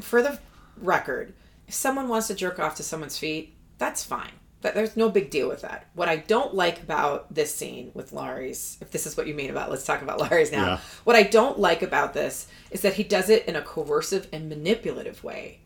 [0.00, 0.38] For the
[0.76, 1.32] record,
[1.66, 4.32] if someone wants to jerk off to someone's feet, that's fine.
[4.60, 5.86] But there's no big deal with that.
[5.94, 9.48] What I don't like about this scene with Larys, if this is what you mean
[9.48, 10.66] about, let's talk about Larys now.
[10.66, 10.78] Yeah.
[11.04, 14.50] What I don't like about this is that he does it in a coercive and
[14.50, 15.60] manipulative way.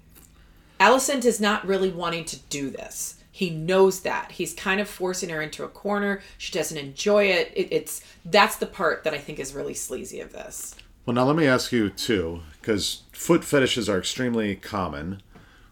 [0.79, 3.17] Alicent is not really wanting to do this.
[3.31, 4.33] He knows that.
[4.33, 6.21] He's kind of forcing her into a corner.
[6.37, 7.53] She doesn't enjoy it.
[7.55, 10.75] it it's that's the part that I think is really sleazy of this.
[11.07, 15.23] Well, now let me ask you too, because foot fetishes are extremely common,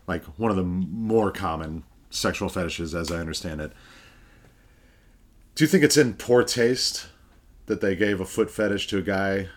[0.07, 3.73] like one of the more common sexual fetishes, as I understand it.
[5.55, 7.09] Do you think it's in poor taste
[7.67, 9.49] that they gave a foot fetish to a guy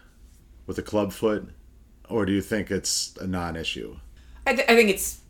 [0.67, 1.49] with a club foot,
[2.09, 3.97] or do you think it's a non-issue?
[4.45, 5.20] I, th- I think it's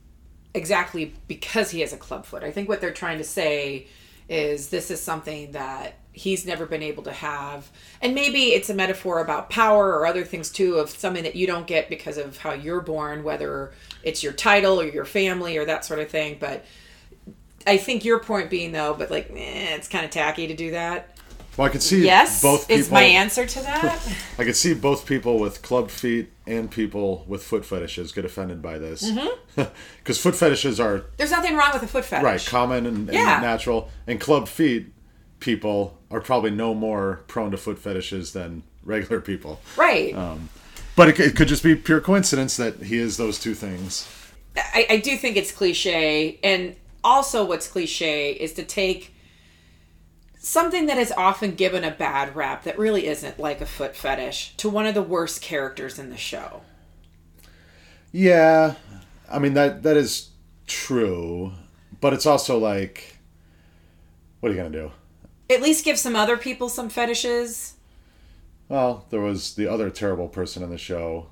[0.53, 2.43] exactly because he has a club foot.
[2.43, 3.87] I think what they're trying to say
[4.29, 7.69] is this is something that he's never been able to have.
[8.01, 11.47] And maybe it's a metaphor about power or other things too, of something that you
[11.47, 13.71] don't get because of how you're born, whether
[14.03, 16.37] it's your title or your family or that sort of thing.
[16.39, 16.65] But
[17.65, 20.71] I think your point being, though, but like, eh, it's kind of tacky to do
[20.71, 21.17] that.
[21.57, 22.79] Well, I could see Yes, both people.
[22.81, 24.01] is my answer to that.
[24.39, 28.61] I could see both people with club feet and people with foot fetishes get offended
[28.61, 29.09] by this.
[29.09, 29.61] Mm-hmm.
[29.97, 32.23] Because foot fetishes are There's nothing wrong with a foot fetish.
[32.23, 33.39] right common and, and Yeah.
[33.41, 34.93] natural, and club feet
[35.41, 39.59] people are probably no more prone to foot fetishes than regular people.
[39.75, 40.15] Right.
[40.95, 44.07] But it, it could just be pure coincidence that he is those two things.
[44.55, 49.13] I, I do think it's cliche, and also what's cliche is to take
[50.41, 54.55] something that is often given a bad rap that really isn't like a foot fetish
[54.57, 56.61] to one of the worst characters in the show.
[58.11, 58.75] Yeah,
[59.31, 60.31] I mean that that is
[60.67, 61.53] true,
[62.01, 63.17] but it's also like,
[64.39, 64.91] what are you gonna do?
[65.49, 67.75] At least give some other people some fetishes.
[68.67, 71.27] Well, there was the other terrible person in the show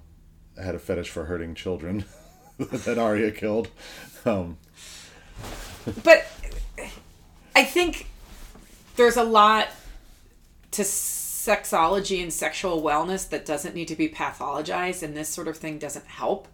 [0.62, 2.06] had a fetish for hurting children
[2.58, 3.70] that Arya killed.
[4.26, 4.58] Um,
[6.04, 6.28] But
[7.56, 8.09] I think
[9.00, 9.70] there's a lot
[10.72, 15.56] to sexology and sexual wellness that doesn't need to be pathologized, and this sort of
[15.56, 16.50] thing doesn't help.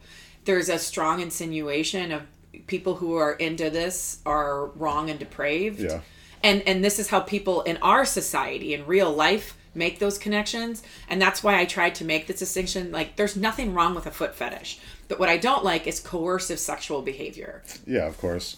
[0.45, 2.21] There's a strong insinuation of
[2.67, 5.79] people who are into this are wrong and depraved.
[5.79, 6.01] Yeah.
[6.43, 10.83] And and this is how people in our society in real life make those connections
[11.09, 14.11] and that's why I tried to make this distinction like there's nothing wrong with a
[14.11, 14.79] foot fetish
[15.09, 18.55] but what I don't like is coercive sexual behavior yeah, of course,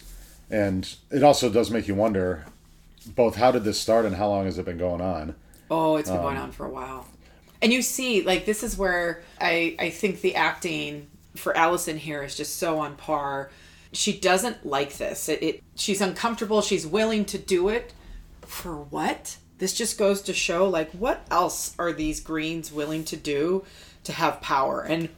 [0.48, 2.44] and it also does make you wonder,
[3.14, 5.34] both how did this start and how long has it been going on?
[5.70, 7.06] Oh, it's been going um, on for a while.
[7.60, 12.22] And you see, like this is where I I think the acting for Alicent here
[12.22, 13.50] is just so on par.
[13.92, 15.28] She doesn't like this.
[15.28, 16.62] It, it she's uncomfortable.
[16.62, 17.92] She's willing to do it
[18.42, 19.36] for what?
[19.58, 23.64] This just goes to show like what else are these greens willing to do
[24.04, 24.82] to have power?
[24.82, 25.08] And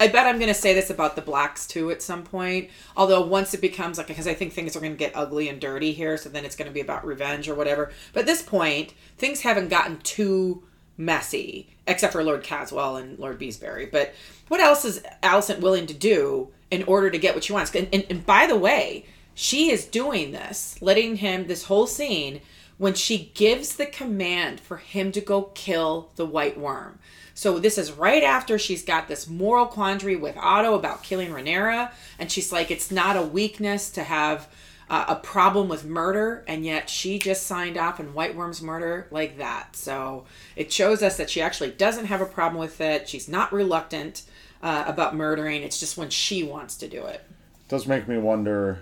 [0.00, 2.70] I bet I'm going to say this about the blacks too at some point.
[2.96, 5.60] Although once it becomes like, because I think things are going to get ugly and
[5.60, 7.92] dirty here, so then it's going to be about revenge or whatever.
[8.14, 10.62] But at this point, things haven't gotten too
[10.96, 13.92] messy, except for Lord Caswell and Lord Beesbury.
[13.92, 14.14] But
[14.48, 17.74] what else is Alicent willing to do in order to get what she wants?
[17.74, 22.40] And, and, and by the way, she is doing this, letting him this whole scene
[22.78, 26.98] when she gives the command for him to go kill the white worm.
[27.40, 31.90] So this is right after she's got this moral quandary with Otto about killing Rhaenyra,
[32.18, 34.46] and she's like, it's not a weakness to have
[34.90, 39.06] uh, a problem with murder, and yet she just signed off on White Worm's murder
[39.10, 39.74] like that.
[39.74, 43.08] So it shows us that she actually doesn't have a problem with it.
[43.08, 44.24] She's not reluctant
[44.62, 45.62] uh, about murdering.
[45.62, 47.24] It's just when she wants to do it.
[47.68, 48.80] does make me wonder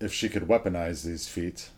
[0.00, 1.70] if she could weaponize these feet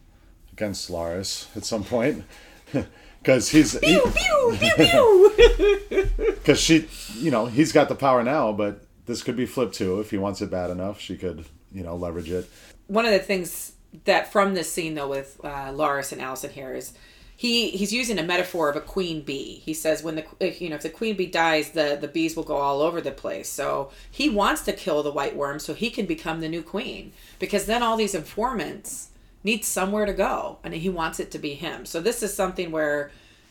[0.55, 2.25] against Larys at some point.
[3.29, 6.09] Because he's Pew pew pew pew.
[6.17, 10.01] because she, you know, he's got the power now, but this could be flipped too.
[10.01, 12.49] If he wants it bad enough, she could, you know, leverage it.
[12.87, 13.75] one of the things
[14.07, 16.95] that from this scene though with uh, Larys and Alicent here is
[17.37, 19.61] he he's using a metaphor of a queen bee.
[19.63, 20.25] He says when the
[20.59, 23.11] you know if the queen bee dies, the the bees will go all over the
[23.11, 23.51] place.
[23.51, 27.13] So he wants to kill the white worm so he can become the new queen
[27.39, 29.11] because then all these informants
[29.45, 31.87] need somewhere to go and he wants it to be him.
[31.87, 33.11] So this is something where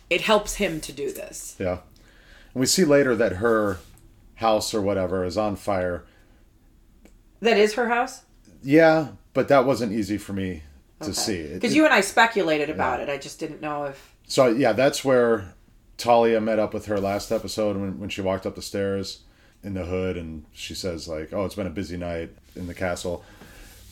[0.09, 1.55] it helps him to do this.
[1.59, 1.79] Yeah,
[2.53, 3.79] and we see later that her
[4.35, 6.03] house or whatever is on fire.
[7.39, 8.23] That is her house.
[8.63, 10.63] Yeah, but that wasn't easy for me
[11.01, 11.53] to see.
[11.53, 13.09] Because you and I speculated about it.
[13.09, 15.53] I just didn't know if So yeah, that's where
[15.97, 19.21] Talya met up with her last episode when, when she walked up the stairs
[19.63, 22.73] in the hood and she says like, "Oh, it's been a busy night in the
[22.73, 23.23] castle."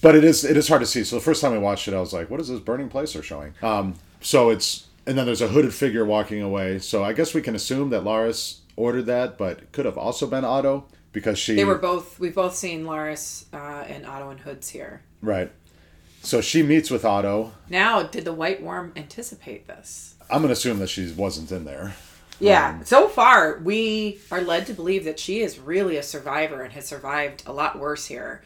[0.06, 1.04] But it is it is hard to see.
[1.04, 3.14] So the first time I watched it, I was like, "What is this burning place
[3.14, 6.78] they're showing?" Um, so it's and then there's a hooded figure walking away.
[6.78, 10.46] So I guess we can assume that Larys ordered that, but could have also been
[10.46, 12.20] Otto because she they were both.
[12.20, 15.02] We've both seen Larys uh, and Otto and Hoods here.
[15.24, 15.52] right.
[16.22, 17.54] So she meets with Otto.
[17.68, 20.14] Now, did the white worm anticipate this?
[20.30, 21.96] I'm gonna assume that she wasn't in there.
[22.40, 22.84] Yeah.
[22.84, 26.88] so far, we are led to believe that she is really a survivor and has
[26.88, 28.44] survived a lot worse here.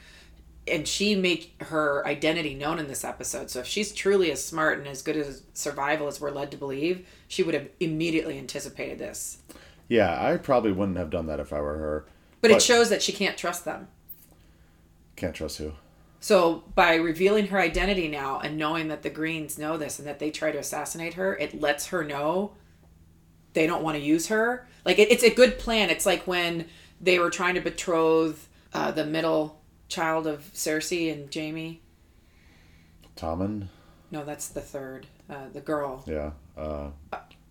[0.70, 3.50] And she made her identity known in this episode.
[3.50, 6.58] So if she's truly as smart and as good as survival as we're led to
[6.58, 9.40] believe, she would have immediately anticipated this.
[9.88, 12.06] Yeah, I probably wouldn't have done that if I were her.
[12.42, 13.88] But, it shows that she can't trust them.
[15.16, 15.74] Can't trust who.
[16.22, 20.20] So by revealing her identity now and knowing that the Greens know this and that
[20.20, 22.54] they try to assassinate her, it lets her know
[23.54, 24.68] they don't want to use her.
[24.86, 25.90] Like it, it's a good plan.
[25.90, 26.66] It's like when
[27.02, 29.59] they were trying to betroth uh, the middle
[29.90, 31.82] child of Cersei and Jaime.
[33.18, 33.68] Tommen.
[34.12, 35.08] No, that's the third.
[35.30, 36.04] Uh, the girl.
[36.08, 36.32] Yeah.
[36.58, 36.90] Uh,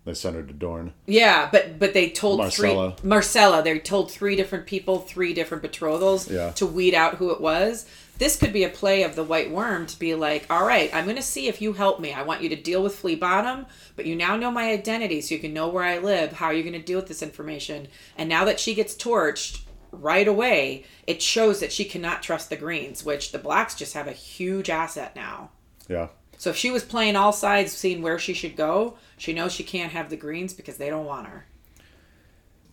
[0.04, 0.94] they sent her to Dorne.
[1.06, 2.96] Yeah, but but they told Myrcella.
[2.98, 3.62] three Myrcella.
[3.62, 6.50] They told three different people three different betrothals Yeah.
[6.52, 7.86] to weed out who it was.
[8.16, 11.04] this could be a play of the White Worm to be like, all right, I'm
[11.04, 12.12] going to see if you help me.
[12.12, 15.36] I want you to deal with Flea Bottom, but you now know my identity, so
[15.36, 16.32] you can know where I live.
[16.32, 17.86] How are you going to deal with this information?
[18.16, 19.60] And now that she gets torched
[19.90, 24.06] right away, it shows that she cannot trust the Greens, which the Blacks just have
[24.06, 25.50] a huge asset now.
[25.88, 26.08] Yeah.
[26.36, 29.64] So if she was playing all sides, seeing where she should go, she knows she
[29.64, 31.46] can't have the Greens because they don't want her.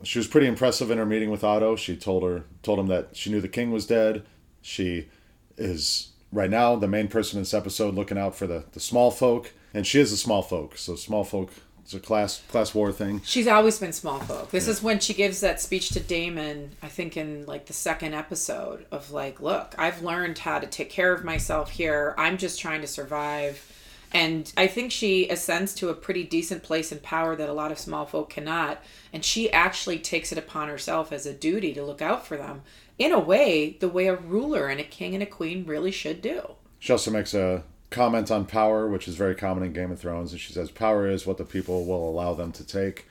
[0.04, 1.76] She was pretty impressive in her meeting with Otto.
[1.76, 4.24] She told her told him that she knew the king was dead.
[4.62, 5.10] She
[5.58, 9.10] is right now the main person in this episode looking out for the, the small
[9.10, 9.54] folk.
[9.74, 10.78] And she is a small folk.
[10.78, 11.52] So small folk
[11.86, 13.22] it's a class class war thing.
[13.24, 14.50] She's always been small folk.
[14.50, 14.72] This yeah.
[14.72, 18.88] is when she gives that speech to Daemon, I think in like the second episode
[18.92, 22.16] of like, look, I've learned how to take care of myself here.
[22.18, 23.72] I'm just trying to survive.
[24.12, 27.72] And I think she ascends to a pretty decent place in power that a lot
[27.72, 28.82] of small folk cannot.
[29.14, 32.64] And she actually takes it upon herself as a duty to look out for them
[32.98, 36.24] in a way, the way a ruler and a king and a queen really should
[36.24, 36.56] do.
[36.80, 40.32] She also makes a comment on power, which is very common in Game of Thrones,
[40.32, 43.08] and she says power is what the people will allow them to take.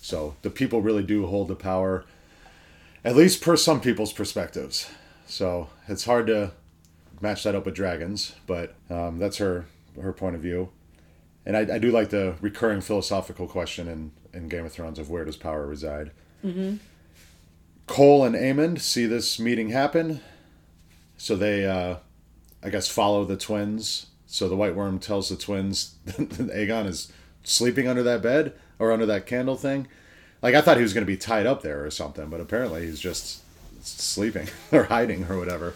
[0.00, 2.04] So the people really do hold the power,
[3.04, 4.90] at least per some people's perspectives.
[5.26, 6.52] So it's hard to
[7.20, 9.66] match that up with dragons, but um, that's her
[10.00, 10.68] her point of view.
[11.46, 15.08] And I, I, do like the recurring philosophical question in, in Game of Thrones of
[15.08, 16.10] where does power reside.
[16.44, 16.76] Mm-hmm.
[17.86, 20.20] Cole and Aemond see this meeting happen,
[21.16, 21.96] so they, uh,
[22.62, 27.10] I guess, follow the twins so the White Worm tells the twins that Aegon is
[27.42, 29.88] sleeping under that bed or under that candle thing.
[30.42, 32.84] Like I thought he was going to be tied up there or something, but apparently
[32.84, 33.42] he's just
[33.82, 35.74] sleeping or hiding or whatever.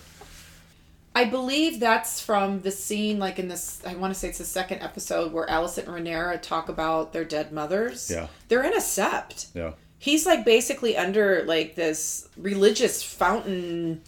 [1.15, 3.83] I believe that's from the scene, like in this.
[3.85, 7.25] I want to say it's the second episode where Alicent and Rhaenyra talk about their
[7.25, 8.11] dead mothers.
[8.11, 9.49] Yeah, they're in a sept.
[9.55, 14.03] Yeah, he's like basically under like this religious fountain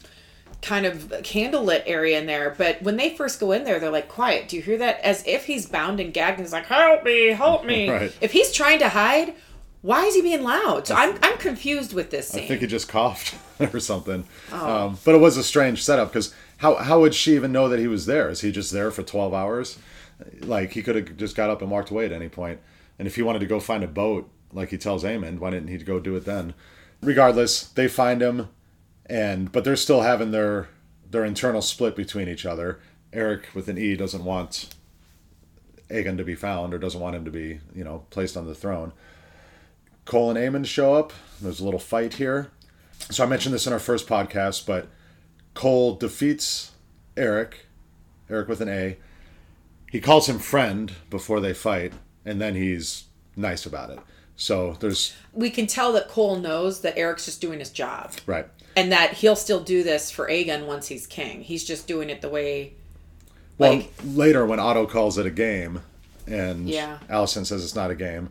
[0.62, 2.54] kind of candlelit area in there.
[2.56, 4.48] But when they first go in there, they're like, quiet.
[4.48, 5.00] Do you hear that?
[5.00, 7.90] As if he's bound and gagged and he's like, help me, help me.
[7.90, 8.16] right.
[8.20, 9.34] If he's trying to hide,
[9.82, 10.86] why is he being loud?
[10.86, 12.44] So I'm, I'm confused with this scene.
[12.44, 13.34] I think he just coughed
[13.74, 14.24] or something.
[14.52, 14.86] Oh.
[14.86, 17.80] Um, but it was a strange setup because how, how would she even know that
[17.80, 18.30] he was there?
[18.30, 19.78] Is he just there for 12 hours?
[20.42, 22.60] Like he could have just got up and walked away at any point.
[23.00, 25.68] And if he wanted to go find a boat, like he tells Aemond, why didn't
[25.68, 26.54] he go do it then?
[27.00, 28.48] Regardless, they find him
[29.12, 30.68] and but they're still having their
[31.08, 32.80] their internal split between each other.
[33.12, 34.74] Erryk with an E doesn't want
[35.90, 38.54] Aegon to be found or doesn't want him to be, you know, placed on the
[38.54, 38.94] throne.
[40.06, 41.12] Cole and Aemond show up.
[41.42, 42.50] There's a little fight here.
[43.10, 44.88] So I mentioned this in our first podcast, but
[45.52, 46.70] Cole defeats
[47.14, 47.52] Arryk,
[48.30, 48.96] Arryk with an A.
[49.90, 51.92] He calls him friend before they fight,
[52.24, 53.04] and then he's
[53.36, 53.98] nice about it.
[54.36, 58.14] So there's we can tell that Cole knows that Arryk's just doing his job.
[58.24, 61.43] Right and that he'll still do this for Aegon once he's king.
[61.43, 62.75] He's just doing it the way.
[63.59, 65.83] Well, like, later when Otto calls it a game,
[66.27, 66.99] and yeah.
[67.09, 68.31] Alicent says it's not a game,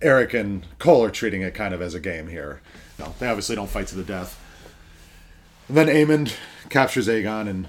[0.00, 2.60] Arryk and Cole are treating it kind of as a game here.
[2.98, 4.40] No, they obviously don't fight to the death.
[5.68, 6.36] And then Aemond
[6.68, 7.68] captures Aegon, and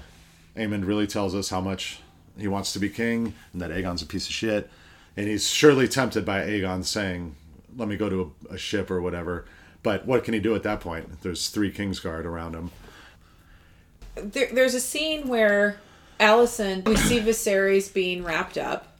[0.54, 2.00] Aemond really tells us how much
[2.38, 4.70] he wants to be king, and that Aegon's a piece of shit.
[5.16, 7.36] And he's surely tempted by Aegon saying,
[7.74, 9.46] "Let me go to a, a ship or whatever."
[9.86, 11.22] But what can he do at that point?
[11.22, 12.72] There's three Kingsguard around him.
[14.16, 15.78] There, there's a scene where
[16.18, 18.96] Alicent, we see Viserys being wrapped up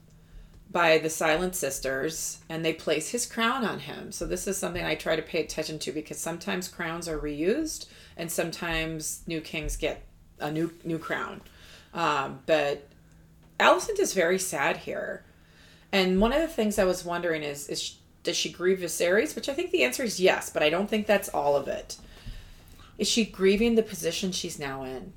[0.71, 4.13] by the Silent Sisters, and they place his crown on him.
[4.13, 7.87] So this is something I try to pay attention to because sometimes crowns are reused,
[8.17, 10.05] and sometimes new kings get
[10.39, 11.41] a new new crown.
[11.95, 12.87] Um, but
[13.59, 15.25] Alicent is very sad here,
[15.91, 17.97] and one of the things I was wondering is is
[18.27, 19.35] does she grieve Viserys?
[19.35, 21.97] Which I think the answer is yes, but I don't think that's all of it.
[22.99, 25.13] Is she grieving the position she's now in?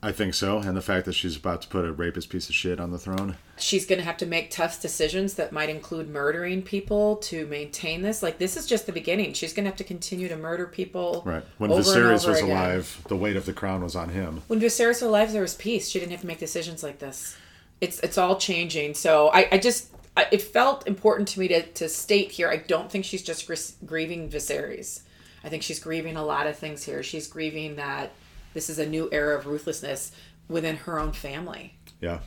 [0.00, 2.54] I think so, and the fact that she's about to put a rapist piece of
[2.54, 3.36] shit on the throne.
[3.56, 8.02] She's going to have to make tough decisions that might include murdering people to maintain
[8.02, 8.22] this.
[8.22, 9.32] Like this is just the beginning.
[9.32, 11.22] She's going to have to continue to murder people.
[11.26, 11.42] Right.
[11.58, 12.50] When Viserys was again.
[12.50, 14.42] alive, the weight of the crown was on him.
[14.46, 15.88] When Viserys was alive, there was peace.
[15.88, 17.36] She didn't have to make decisions like this.
[17.80, 18.94] It's it's all changing.
[18.94, 19.88] So I, I just
[20.30, 22.48] it felt important to me to, to state here.
[22.48, 23.46] I don't think she's just
[23.86, 25.02] grieving Viserys.
[25.44, 27.02] I think she's grieving a lot of things here.
[27.02, 28.12] She's grieving that
[28.54, 30.12] this is a new era of ruthlessness
[30.48, 31.74] within her own family.
[32.00, 32.20] Yeah.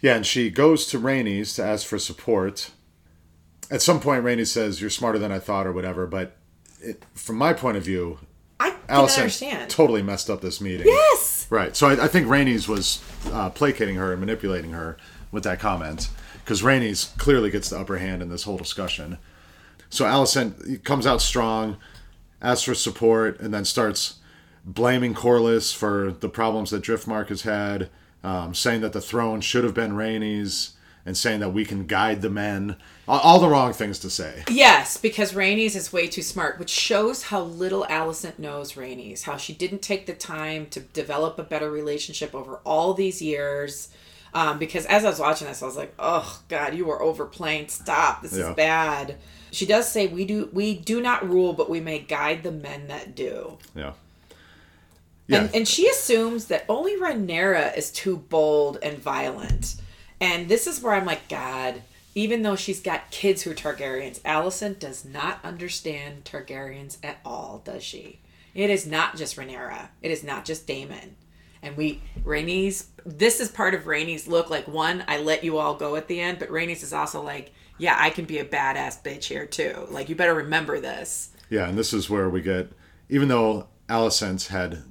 [0.00, 2.70] Yeah, and she goes to Rhaenys to ask for support.
[3.70, 6.06] At some point, Rhaenys says, "You're smarter than I thought," or whatever.
[6.06, 6.36] But
[6.80, 8.18] it, from my point of view,
[8.60, 9.70] I Alicent understand.
[9.70, 10.86] totally messed up this meeting.
[10.86, 11.46] Yes.
[11.50, 11.76] Right.
[11.76, 14.96] So I, I think Rhaenys was uh, placating her and manipulating her
[15.32, 16.08] with that comment
[16.48, 19.18] because Rhaenys clearly gets the upper hand in this whole discussion.
[19.90, 21.76] So Alicent comes out strong,
[22.40, 24.20] asks for support, and then starts
[24.64, 27.90] blaming Corlys for the problems that Driftmark has had,
[28.24, 30.70] um, saying that the throne should have been Rhaenys,
[31.04, 32.76] and saying that we can guide the men.
[33.06, 34.44] All, all the wrong things to say.
[34.48, 39.36] Yes, because Rhaenys is way too smart, which shows how little Alicent knows Rhaenys, how
[39.36, 43.90] she didn't take the time to develop a better relationship over all these years.
[44.34, 47.68] Um, because as I was watching this, I was like, "Oh God, you are overplaying.
[47.68, 48.22] Stop.
[48.22, 48.50] This Yeah.
[48.50, 49.16] is bad."
[49.50, 52.88] She does say, "We do we do not rule, but we may guide the men
[52.88, 53.92] that do." Yeah.
[55.26, 55.42] Yeah.
[55.42, 59.76] And, and she assumes that only Rhaenyra is too bold and violent.
[60.20, 61.82] And this is where I'm like, God,
[62.14, 67.60] even though she's got kids who are Targaryens, Alicent does not understand Targaryens at all,
[67.64, 68.20] does she?
[68.54, 69.88] It is not just Rhaenyra.
[70.02, 71.14] It is not just Daemon.
[71.62, 74.50] And we, Rhaenys, this is part of Rhaenys' look.
[74.50, 77.52] Like, one, I let you all go at the end, but Rhaenys is also like,
[77.78, 79.86] yeah, I can be a badass bitch here too.
[79.90, 81.30] Like, you better remember this.
[81.50, 82.70] Yeah, and this is where we get,
[83.08, 84.82] even though Alicent's had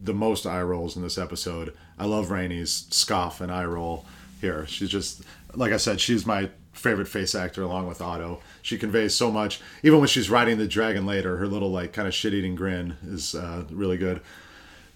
[0.00, 4.06] the most eye rolls in this episode, I love Rhaenys' scoff and eye roll
[4.40, 4.66] here.
[4.66, 5.22] She's just,
[5.54, 8.40] like I said, she's my favorite face actor along with Otto.
[8.62, 9.60] She conveys so much.
[9.82, 12.96] Even when she's riding the dragon later, her little, like, kind of shit eating grin
[13.04, 14.20] is uh, really good.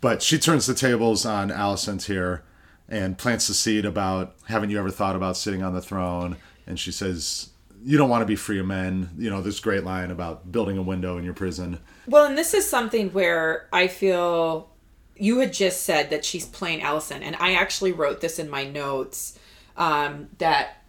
[0.02, 2.42] But she turns the tables on Alicent here
[2.88, 6.36] and plants the seed about haven't you ever thought about sitting on the throne?
[6.66, 7.50] And she says,
[7.84, 9.10] You don't want to be free of men.
[9.16, 11.78] You know, this great line about building a window in your prison.
[12.08, 14.70] Well, and this is something where I feel
[15.16, 18.64] you had just said that she's playing Alicent, and I actually wrote this in my
[18.64, 19.38] notes
[19.76, 20.81] um, that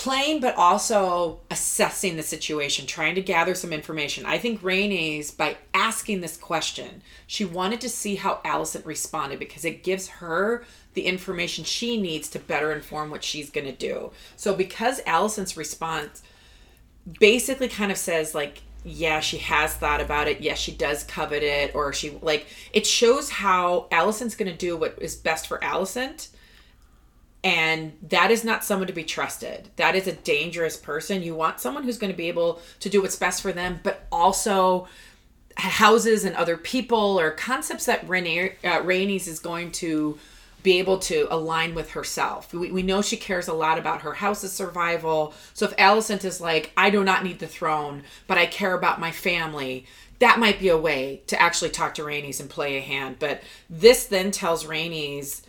[0.00, 4.24] playing but also assessing the situation, trying to gather some information.
[4.24, 9.62] I think Rhaenys by asking this question, she wanted to see how Alicent responded because
[9.62, 14.10] it gives her the information she needs to better inform what she's going to do.
[14.36, 16.22] So because Alicent's response
[17.18, 21.42] basically kind of says like yeah she has thought about it yes she does covet
[21.42, 25.58] it or she like it shows how alicent's going to do what is best for
[25.58, 26.28] alicent
[27.42, 31.60] and that is not someone to be trusted that is a dangerous person you want
[31.60, 34.86] someone who's going to be able to do what's best for them but also
[35.56, 40.18] houses and other people or concepts that Rhaenyra, uh, is going to
[40.62, 42.52] be able to align with herself.
[42.52, 45.32] We, we know she cares a lot about her house's survival.
[45.54, 49.00] So if Alicent is like, I do not need the throne, but I care about
[49.00, 49.86] my family,
[50.18, 53.16] that might be a way to actually talk to Rhaenys and play a hand.
[53.18, 55.42] But this then tells Rhaenys,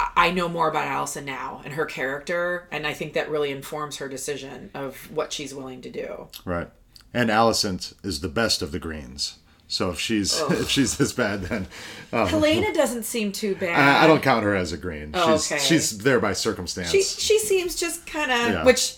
[0.00, 3.96] I- know more about Alicent now and her character, and I think that really informs
[3.96, 6.28] her decision of what she's willing to do.
[6.44, 6.68] Right.
[7.14, 9.38] And Alicent is the best of the greens.
[9.66, 11.66] So if she's if she's this bad, then
[12.12, 13.78] um, Helaena doesn't seem too bad.
[13.78, 15.10] I, I don't count her as a green.
[15.14, 15.60] Oh, she's okay.
[15.62, 16.90] she's there by circumstance.
[16.90, 18.64] she she seems just kind of Yeah.
[18.64, 18.96] which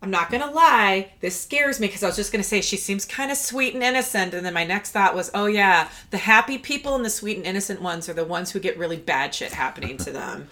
[0.00, 3.04] I'm not gonna lie, this scares me because I was just gonna say she seems
[3.04, 6.56] kind of sweet and innocent, and then my next thought was, oh yeah, the happy
[6.56, 9.52] people and the sweet and innocent ones are the ones who get really bad shit
[9.52, 10.48] happening to them.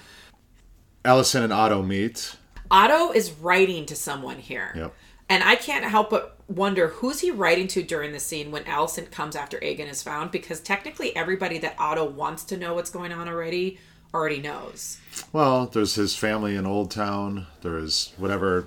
[1.05, 2.35] Alicent and Otto meet.
[2.71, 4.93] Otto is writing to someone here, Yep.
[5.29, 9.13] and I can't help but wonder who's he writing to during the scene when Alicent
[9.13, 13.13] comes after Aegon is found, because technically everybody that Otto wants to know what's going
[13.13, 13.79] on already
[14.13, 14.99] already knows.
[15.33, 17.47] Well, there's his family in Old Town.
[17.63, 18.67] There's whatever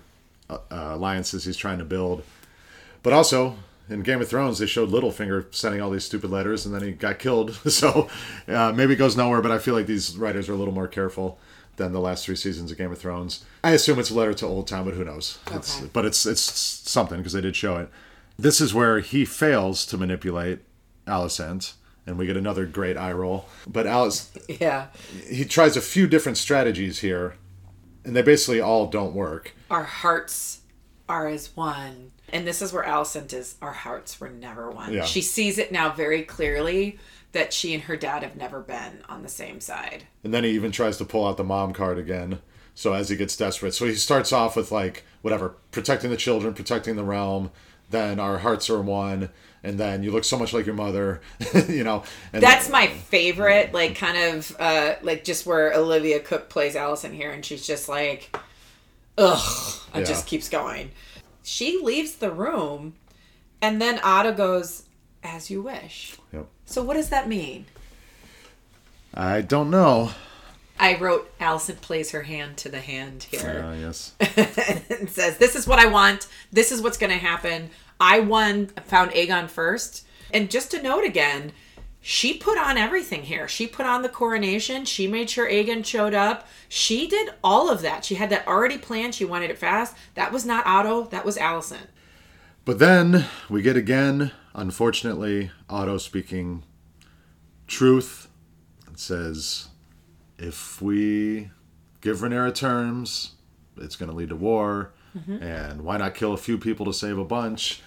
[0.50, 2.24] uh, alliances he's trying to build.
[3.04, 3.56] But also,
[3.90, 6.92] in Game of Thrones, they showed Littlefinger sending all these stupid letters, and then he
[6.92, 7.58] got killed.
[7.70, 8.08] So
[8.48, 9.42] uh, maybe it goes nowhere.
[9.42, 11.40] But I feel like these writers are a little more careful
[11.78, 13.46] than the last three seasons of Game of Thrones.
[13.64, 15.40] I assume it's a letter to Old Town, but who knows?
[15.52, 17.90] It's, but it's it's something because they did show it.
[18.38, 20.60] This is where he fails to manipulate
[21.08, 21.74] Alicent,
[22.06, 23.46] and we get another great eye roll.
[23.66, 24.30] But Alice,
[24.60, 24.88] Yeah.
[25.28, 27.36] he tries a few different strategies here,
[28.04, 29.54] and they basically all don't work.
[29.70, 30.62] our hearts
[31.08, 32.12] are as one.
[32.32, 33.56] And this is where Alicent is.
[33.62, 34.94] Our hearts were never one.
[34.94, 35.06] Yeah.
[35.06, 37.00] She sees it now very clearly
[37.32, 40.04] that she and her dad have never been on the same side.
[40.24, 42.40] And then he even tries to pull out the mom card again.
[42.76, 46.54] So as he gets desperate, so he starts off with like whatever, protecting the children,
[46.54, 47.50] protecting the realm.
[47.90, 49.30] Then our hearts are one,
[49.64, 51.22] and then you look so much like your mother,
[51.68, 52.04] you know.
[52.34, 57.14] And That's my favorite, like kind of uh like just where Olivia Cooke plays Alicent
[57.14, 58.36] here and she's just like
[59.18, 60.08] ugh and Yeah.
[60.08, 60.92] just keeps going.
[61.44, 62.94] She leaves the room
[63.62, 64.84] and then Otto goes,
[65.24, 66.16] as you wish.
[66.32, 66.46] Yep.
[66.66, 67.66] So what does that mean?
[69.14, 70.12] I don't know.
[70.80, 73.66] I wrote Alicent plays her hand to the hand here.
[73.66, 74.14] Uh, yes.
[74.20, 76.28] and says, "This is what I want.
[76.52, 77.70] This is what's going to happen.
[78.00, 80.06] I won, found Aegon first.
[80.32, 81.52] And just to note again,
[82.02, 83.48] she put on everything here.
[83.48, 84.86] She put on the coronation.
[84.86, 86.48] She made sure Aegon showed up.
[86.70, 88.06] She did all of that.
[88.06, 89.16] She had that already planned.
[89.16, 89.96] She wanted it fast.
[90.16, 91.06] That was not Otto.
[91.06, 91.88] That was Alicent.
[92.64, 96.64] But then we get again, unfortunately, Otto speaking
[97.68, 98.30] truth.
[98.90, 99.69] It says
[100.40, 101.52] if we
[102.02, 103.34] give Rhaenyra terms,
[103.78, 104.92] it's going to lead to war.
[105.42, 107.82] And why not kill a few people to save a bunch?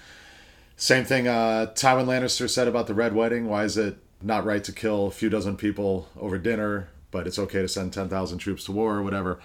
[0.76, 3.48] Same thing uh, Tywin Lannister said about the Red Wedding.
[3.48, 7.38] Why is it not right to kill a few dozen people over dinner, but it's
[7.38, 9.40] okay to send 10,000 troops to war or whatever?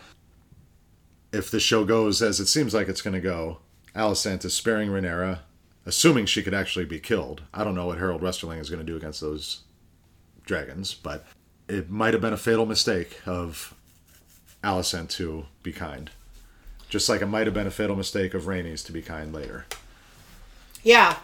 [1.32, 3.60] If the show goes as it seems like it's going to go,
[3.96, 5.40] Alicent is sparing Rhaenyra,
[5.86, 7.44] assuming she could actually be killed.
[7.54, 9.62] I don't know what Harrold Westerling is going to do against those
[10.46, 11.26] dragons, but
[11.68, 13.74] it might have been a fatal mistake of
[14.64, 16.10] Alicent to be kind.
[16.90, 19.66] Just like it might have been a fatal mistake of Rhaenys to be kind later.
[20.84, 21.18] Yeah.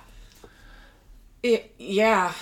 [1.42, 2.34] It, yeah.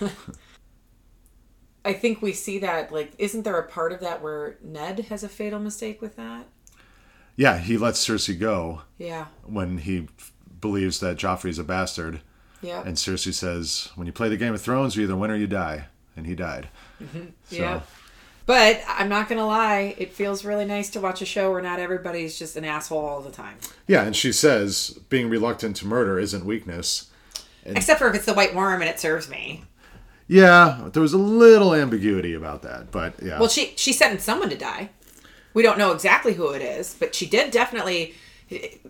[1.84, 2.92] I think we see that.
[2.92, 6.46] Like, isn't there a part of that where Ned has a fatal mistake with that?
[7.36, 9.26] Yeah, he lets Cersei go Yeah.
[9.44, 12.20] when he f- believes that Joffrey's a bastard.
[12.60, 12.82] Yeah.
[12.84, 15.46] And Cersei says, when you play the Game of Thrones, you either win or you
[15.46, 15.86] die.
[16.18, 16.68] And he died.
[17.00, 17.26] Mm-hmm.
[17.44, 17.80] So, Yeah.
[18.44, 21.60] But I'm not going to lie, it feels really nice to watch a show where
[21.60, 23.58] not everybody's just an asshole all the time.
[23.86, 27.10] yeah, and she says being reluctant to murder isn't weakness.
[27.66, 29.64] Except for if it's the white worm and it serves me.
[30.26, 33.38] Yeah, there was a little ambiguity about that, but yeah.
[33.38, 34.90] Well, she she sentenced someone to die.
[35.52, 38.14] We don't know exactly who it is, but she did definitely.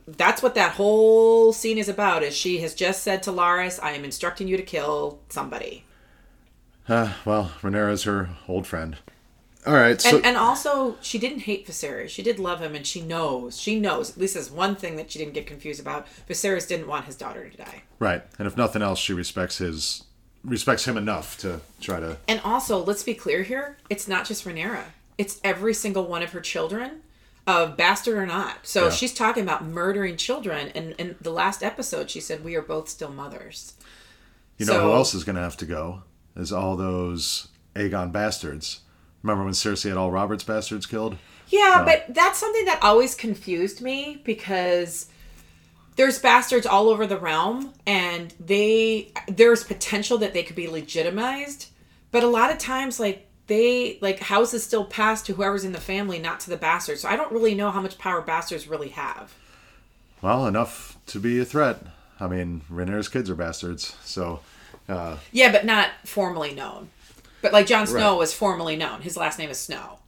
[0.07, 2.23] That's what that whole scene is about.
[2.23, 5.85] Is she has just said to Larys, "I am instructing you to kill somebody."
[6.89, 8.97] Uh, well, Rhaenyra's her old friend.
[9.67, 12.09] All right, so And, and also, she didn't hate Viserys.
[12.09, 13.61] She did love him, and she knows.
[13.61, 14.11] She knows.
[14.11, 16.07] At least there's one thing that she didn't get confused about.
[16.29, 17.83] Viserys didn't want his daughter to die.
[17.99, 20.05] right, and if nothing else, she respects his
[20.45, 22.17] respects him enough to try to.
[22.29, 24.85] And also, let's be clear here: it's not just Rhaenyra;
[25.19, 27.03] it's every single one of her children,
[27.47, 28.59] uh, bastard or not.
[28.63, 28.91] So Yeah.
[28.91, 30.69] she's talking about murdering children.
[30.75, 33.75] And in the last episode, she said, "We are both still mothers."
[34.57, 36.05] You know So- who else is going to have to go?
[36.39, 38.81] Is all those Aegon bastards.
[39.23, 41.17] Remember when Cersei had all Robert's bastards killed?
[41.49, 45.07] Yeah, So- but that's something that always confused me because
[45.97, 51.67] there's bastards all over the realm and they there's potential that they could be legitimized,
[52.13, 55.81] but a lot of times like they like houses still pass to whoever's in the
[55.81, 57.01] family, not to the bastards.
[57.01, 59.35] So I don't really know how much power bastards really have.
[60.23, 61.83] Well, enough to be a threat.
[62.21, 64.41] I mean, Rhaenyra's kids are bastards, so
[64.89, 66.89] uh, Yeah, but not formally known.
[67.43, 68.19] But like Jon Snow Right.
[68.19, 69.03] was formally known.
[69.03, 69.99] His last name is Snow.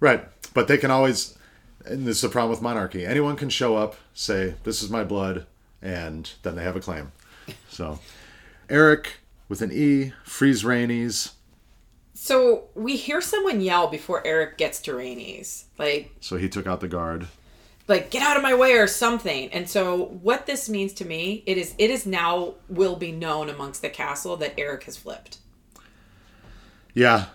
[0.00, 0.24] right.
[0.52, 1.36] But they can always,
[1.86, 3.04] and this is the problem with monarchy.
[3.04, 5.46] Anyone can show up, say, "This is my blood,"
[5.82, 7.10] and then they have a claim.
[7.70, 7.98] So,
[8.68, 9.06] Erryk
[9.48, 11.32] with an E, freeze Rhaenys.
[12.14, 15.64] So we hear someone yell before Erryk gets to Rhaenys.
[15.78, 17.26] Like So he took out the guard.
[17.86, 19.52] Like get out of my way or something.
[19.52, 23.50] And so what this means to me it is it is now will be known
[23.50, 25.38] amongst the castle that erryk has flipped.
[26.94, 27.26] Yeah.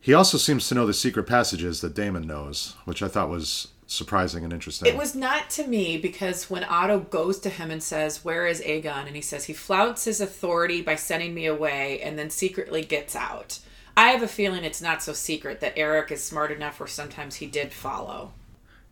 [0.00, 3.68] He also seems to know the secret passages that Daemon knows, which I thought was
[3.86, 4.86] surprising and interesting.
[4.86, 8.60] it was not to me because when otto goes to him and says where is
[8.60, 9.06] aegon?
[9.06, 13.16] and he says he flouts his authority by sending me away and then secretly gets
[13.16, 13.58] out.
[13.96, 17.36] I have a feeling it's not so secret that erryk is smart enough where sometimes
[17.36, 18.32] he did follow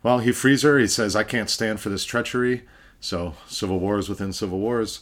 [0.07, 0.79] Well, he frees her.
[0.79, 2.63] He says, I can't stand for this treachery.
[3.01, 5.01] So, civil wars within civil wars.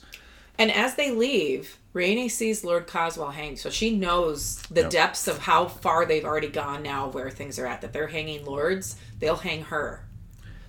[0.58, 4.90] And as they leave, Rhaenys sees Lord Caswell hang, so she knows the Yep.
[4.90, 7.82] depths of how far they've already gone now, where things are at.
[7.82, 10.06] That they're hanging lords, they'll hang her.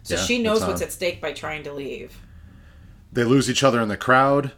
[0.04, 2.20] So Yeah, she knows what's uh, at stake by trying to leave.
[3.14, 4.52] They lose each other in the crowd.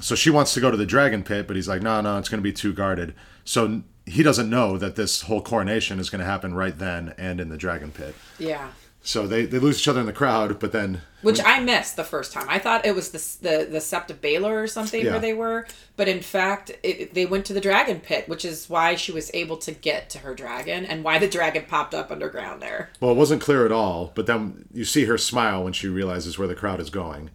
[0.00, 2.28] So she wants to go to the dragon pit, but he's like, no, no, it's
[2.28, 3.14] going to be too guarded.
[3.46, 7.40] So he doesn't know that this whole coronation is going to happen right then and
[7.40, 8.14] in the dragon pit.
[8.38, 8.68] Yeah.
[9.00, 12.04] So they, they lose each other in the crowd, but then Which I missed the
[12.04, 12.46] first time.
[12.48, 13.18] I thought it was the
[13.48, 15.12] the, the Sept of Baelor or something Yeah.
[15.12, 18.68] where they were, but in fact, it, they went to the dragon pit, which is
[18.68, 22.10] why she was able to get to her dragon and why the dragon popped up
[22.10, 22.90] underground there.
[23.00, 26.38] Well, it wasn't clear at all, but then you see her smile when she realizes
[26.38, 27.30] where the crowd is going.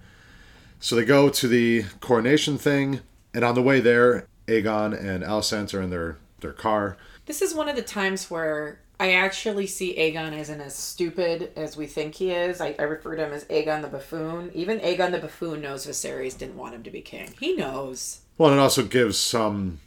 [0.80, 3.00] So they go to the coronation thing,
[3.34, 6.98] and on the way there, Aegon and Alicent are in their, their car.
[7.26, 11.76] This is one of the times where I actually see Aegon isn't as stupid as
[11.76, 12.62] we think he is.
[12.62, 14.52] I, I refer to him as Aegon the buffoon.
[14.54, 17.34] Even Aegon the buffoon knows Viserys didn't want him to be king.
[17.40, 18.22] He knows.
[18.38, 19.80] Well, and it also gives some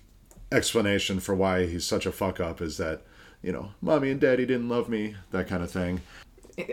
[0.53, 3.03] explanation for why he's such a fuck up is that,
[3.43, 6.03] you know, mommy and daddy didn't love me, that kind of thing.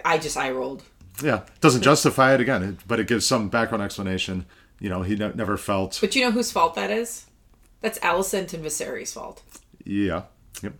[0.03, 0.83] I just eye rolled.
[1.23, 4.45] Yeah, doesn't justify it again, but it gives some background explanation.
[4.79, 5.99] You know, he ne- never felt.
[6.01, 7.27] But you know whose fault that is?
[7.81, 9.43] That's Alicent and Viserys' fault.
[9.83, 10.23] Yeah.
[10.61, 10.73] Yep.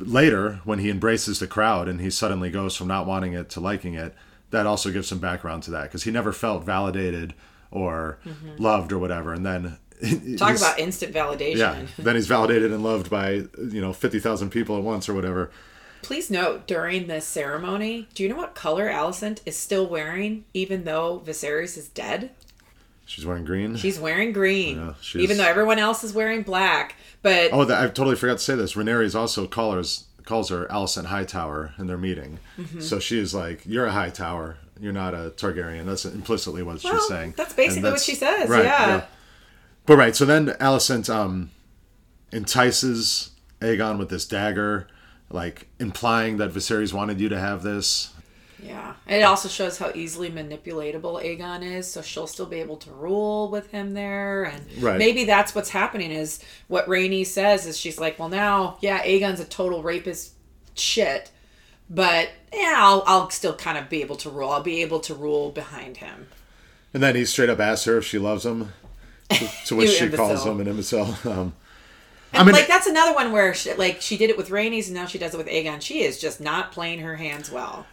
[0.00, 3.60] Later, when he embraces the crowd and he suddenly goes from not wanting it to
[3.60, 4.14] liking it,
[4.50, 7.34] that also gives some background to that because he never felt validated
[7.70, 8.62] or mm-hmm.
[8.62, 9.32] loved or whatever.
[9.32, 9.78] And then
[10.36, 11.56] Talk about instant validation.
[11.56, 11.86] yeah.
[11.98, 15.50] Then he's validated and loved by you know fifty thousand people at once or whatever.
[16.02, 20.84] Please note during this ceremony, do you know what color Alicent is still wearing, even
[20.84, 22.30] though Viserys is dead?
[23.08, 23.74] She's wearing green.
[23.76, 26.94] She's wearing green, Yeah, she's- even though everyone else is wearing black.
[27.22, 28.74] But Oh, I totally forgot to say this.
[28.74, 32.38] Rhaenyra's also calls calls her Alicent Hightower in their meeting.
[32.58, 32.80] Mm-hmm.
[32.80, 34.58] So she is like, "You're a Hightower.
[34.78, 37.32] You're not a Targaryen." That's implicitly what well, she's saying.
[37.36, 38.50] that's basically what she says.
[38.50, 39.06] yeah.
[39.86, 41.50] But right, so then Alicent um,
[42.30, 43.30] entices
[43.62, 44.86] Aegon with this dagger,
[45.30, 48.12] like implying that Viserys wanted you to have this.
[48.62, 48.94] Yeah.
[49.06, 53.48] It also shows how easily manipulatable Aegon is, so she'll still be able to rule
[53.50, 54.44] with him there.
[54.44, 54.98] And Right.
[54.98, 59.38] maybe that's what's happening is what Rhaenys says is she's like, well, now, yeah, Aegon's
[59.40, 60.32] a total rapist
[60.74, 61.30] shit,
[61.88, 64.50] but yeah, I'll, I'll still kind of be able to rule.
[64.50, 66.26] I'll be able to rule behind him.
[66.92, 68.72] And then he straight up asks her if she loves him,
[69.30, 71.16] to, to which she calls him an imbecile.
[72.30, 74.86] Um, And mean- like that's another one where she, like she did it with Rhaenys
[74.86, 75.80] and now she does it with Aegon.
[75.80, 77.86] She is just not playing her hands well.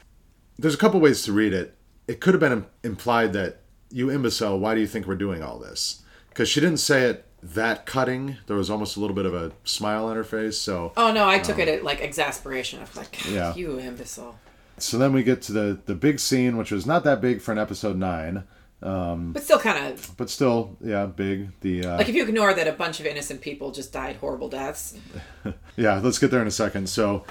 [0.57, 1.75] There's a couple ways to read it.
[2.07, 5.57] It could have been implied that you imbecile, why do you think we're doing all
[5.59, 6.01] this?
[6.29, 8.37] Because she didn't say it that cutting.
[8.47, 10.57] There was almost a little bit of a smile on her face.
[10.57, 12.79] So, Oh no, I took it at like exasperation.
[12.79, 13.53] I was like, Yeah.
[13.55, 14.37] you imbecile.
[14.77, 17.51] so then we get to the the big scene, which was not that big for
[17.51, 18.43] an episode nine,
[18.81, 21.51] Um, But still kind of but still, yeah, big.
[21.61, 24.49] The uh, like if you ignore that a bunch of innocent people just died horrible
[24.49, 24.95] deaths.
[25.77, 26.87] Yeah, let's get there in a second.
[26.89, 27.25] So,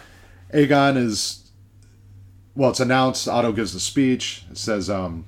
[0.53, 1.44] Aegon is,
[2.55, 3.29] well, it's announced.
[3.29, 4.45] Otto gives the speech.
[4.51, 5.25] It says, um,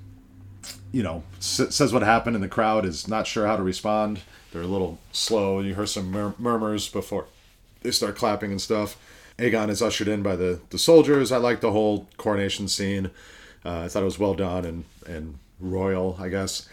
[0.93, 4.20] you know, s- says what happened, and the crowd is not sure how to respond.
[4.53, 5.61] They're a little slow.
[5.61, 7.27] You hear some mur- murmurs before
[7.83, 8.97] they start clapping and stuff.
[9.39, 11.31] Aegon is ushered in by the, the soldiers.
[11.31, 13.11] I like the whole coronation scene.
[13.64, 16.68] Uh, I thought it was well done and, and royal, I guess.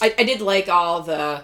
[0.00, 1.42] I, I did like all the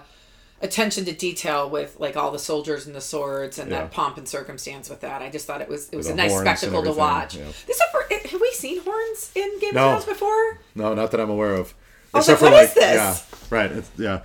[0.61, 3.79] attention to detail with like all the soldiers and the swords and Yeah.
[3.81, 5.21] that pomp and circumstance with that.
[5.21, 7.35] I just thought it was it was a nice spectacle to watch.
[7.35, 7.43] yeah.
[7.67, 9.95] Except for eh, have we seen horns in Game No.
[9.97, 10.59] of Thrones before?
[10.75, 11.73] No, not that I'm aware of.
[12.13, 13.17] I was like, "What is this?" Yeah,
[13.49, 13.71] right.
[13.71, 14.21] It's, yeah.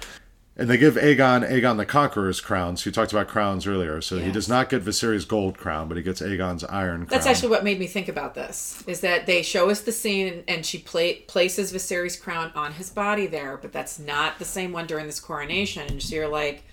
[0.59, 2.79] And they give Aegon Aegon the Conqueror's crown.
[2.79, 4.01] So you talked about crowns earlier.
[4.01, 7.09] So he does not get Viserys' gold crown, but he gets Aegon's iron crown.
[7.11, 8.83] That's actually what made me think about this.
[8.87, 12.89] Is that they show us the scene and she pla- places Viserys' crown on his
[12.89, 15.87] body there, but that's not the same one during this coronation.
[15.89, 16.65] And so you're like,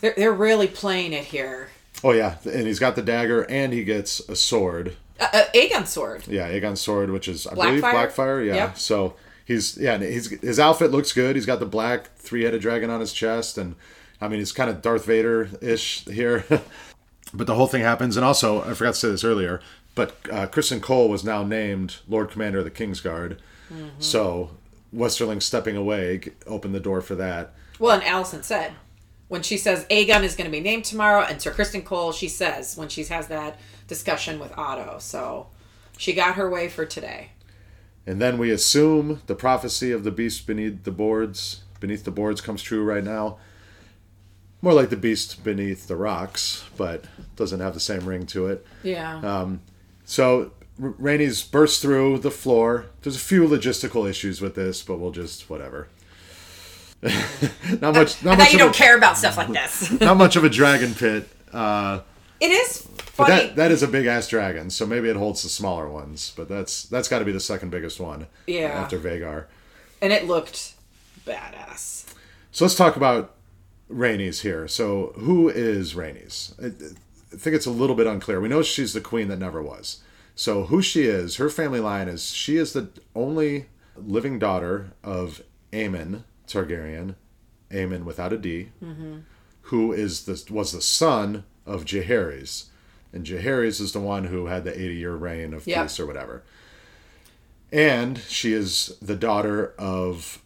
[0.00, 1.68] they're, they're really playing it here.
[2.02, 4.96] Oh yeah, and he's got the dagger, and he gets a sword.
[5.20, 6.26] Uh, uh, Aegon's sword.
[6.28, 7.66] Yeah, Aegon's sword, which is I Blackfyre?
[7.66, 8.46] believe Blackfyre.
[8.46, 8.54] Yeah.
[8.54, 8.78] Yep.
[8.78, 9.16] So
[9.48, 11.34] he's yeah, he's his outfit looks good.
[11.34, 13.74] He's got the black three-headed dragon on his chest, and
[14.20, 16.44] I mean he's kind of Darth Vader ish here.
[17.34, 19.60] but the whole thing happens, and also I forgot to say this earlier,
[19.96, 23.38] but uh, Criston Cole was now named Lord Commander of the Kingsguard.
[23.98, 24.50] So
[24.94, 27.52] Westerling stepping away opened the door for that.
[27.78, 28.72] Well, and Alicent said
[29.28, 32.28] when she says Aegon is going to be named tomorrow, and Sir Criston Cole, she
[32.28, 34.98] says when she has that discussion with Otto.
[35.00, 35.48] So
[35.98, 37.32] she got her way for today.
[38.08, 42.40] And then we assume the prophecy of the beast beneath the boards, beneath the boards
[42.40, 43.38] comes true right now.
[44.62, 47.04] More like the beast beneath the rocks, but
[47.36, 48.66] doesn't have the same ring to it.
[48.82, 49.46] Yeah.
[50.04, 52.86] So Rhaenys burst through the floor.
[53.02, 55.88] There's a few logistical issues with this, but we'll just whatever.
[57.02, 58.22] not much.
[58.24, 59.90] Not I much you don't a, care about stuff like this.
[60.00, 61.28] Not much of a dragon pit.
[61.52, 62.00] Uh,
[62.40, 63.16] it is funny.
[63.16, 66.32] but that that is a big ass dragon, so maybe it holds the smaller ones.
[66.36, 68.22] But that's that's got to be the second biggest one.
[68.22, 68.68] Uh, yeah.
[68.68, 69.46] After Vhagar.
[70.00, 70.74] and it looked
[71.26, 72.12] badass.
[72.52, 73.34] So let's talk about
[73.90, 74.68] Rhaenys here.
[74.68, 76.54] So who is Rhaenys?
[76.62, 76.66] I,
[77.32, 78.40] I think it's a little bit unclear.
[78.40, 80.00] We know she's the queen that never was.
[80.34, 83.66] So who she is, her family line is she is the only
[83.96, 87.16] living daughter of Aemon Targaryen,
[87.70, 89.18] Aemon without a D, mm-hmm.
[89.62, 92.64] who is the was the son of Jaehaerys.
[93.12, 95.82] And Jaehaerys is the one who had the 80 year reign of Yep.
[95.84, 96.42] peace or whatever.
[97.70, 100.40] And she is the daughter of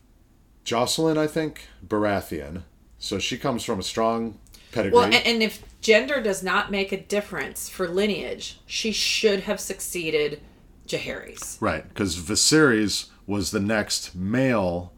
[0.64, 2.62] Jocelyn, I think, Baratheon.
[2.98, 4.38] So she comes from a strong
[4.72, 4.96] pedigree.
[4.96, 9.60] Well, and, and if gender does not make a difference for lineage, she should have
[9.60, 10.40] succeeded
[10.86, 11.56] Jaehaerys.
[11.60, 14.92] right, because Viserys was the next male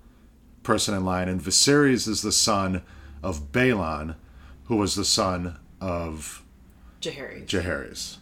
[0.62, 2.82] person in line, and Viserys is the son
[3.22, 4.16] of Baelon,
[4.64, 6.42] who was the son of
[7.02, 7.46] Jaehaerys.
[7.46, 8.16] Jaehaerys.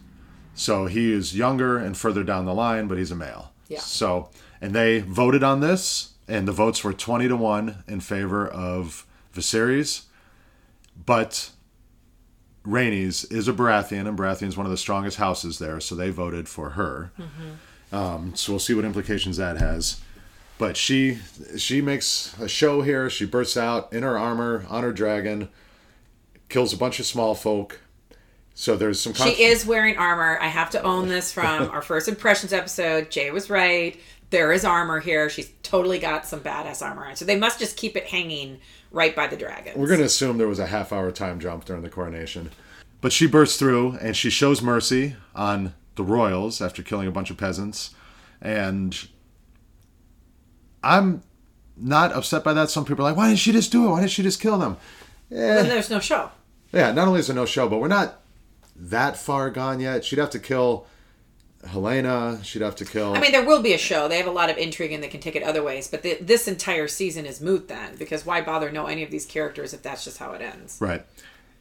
[0.53, 3.53] So he is younger and further down the line, but he's a male.
[3.69, 3.79] Yeah.
[3.79, 4.29] So,
[4.61, 9.05] and they voted on this, and the votes were 20 to 1 in favor of
[9.33, 10.03] Viserys.
[11.05, 11.51] But
[12.65, 16.09] Rhaenys is a Baratheon, and Baratheon is one of the strongest houses there, so they
[16.09, 17.11] voted for her.
[17.91, 20.01] Um, so we'll see what implications that has.
[20.57, 21.19] But she
[21.57, 23.09] she makes a show here.
[23.09, 25.49] She bursts out in her armor on her dragon,
[26.53, 27.81] kills a bunch of small folk.
[28.53, 29.13] So there's some.
[29.13, 30.37] She is wearing armor.
[30.39, 33.09] I have to own this from our first impressions episode.
[33.09, 33.99] Jay was right.
[34.29, 35.29] There is armor here.
[35.29, 37.15] She's totally got some badass armor on.
[37.15, 38.59] So they must just keep it hanging
[38.91, 39.75] right by the dragons.
[39.75, 42.51] We're gonna assume there was a half hour time jump during the coronation.
[43.01, 47.31] But she bursts through and she shows mercy on the royals after killing a bunch
[47.31, 47.95] of peasants.
[48.39, 49.07] And
[50.83, 51.23] I'm
[51.75, 52.69] not upset by that.
[52.69, 53.89] Some people are like, why didn't she just do it?
[53.89, 54.77] Why didn't she just kill them?
[55.29, 55.69] Then eh.
[55.69, 56.29] there's no show.
[56.73, 58.21] Yeah, not only is there no show, but we're not
[58.75, 60.03] that far gone yet.
[60.03, 60.87] She'd have to kill
[61.67, 62.43] Helaena.
[62.43, 63.13] She'd have to kill.
[63.13, 64.07] I mean, there will be a show.
[64.07, 65.87] They have a lot of intrigue and they can take it other ways.
[65.87, 69.25] But the, this entire season is moot then, because why bother know any of these
[69.25, 70.77] characters if that's just how it ends?
[70.81, 71.05] Right.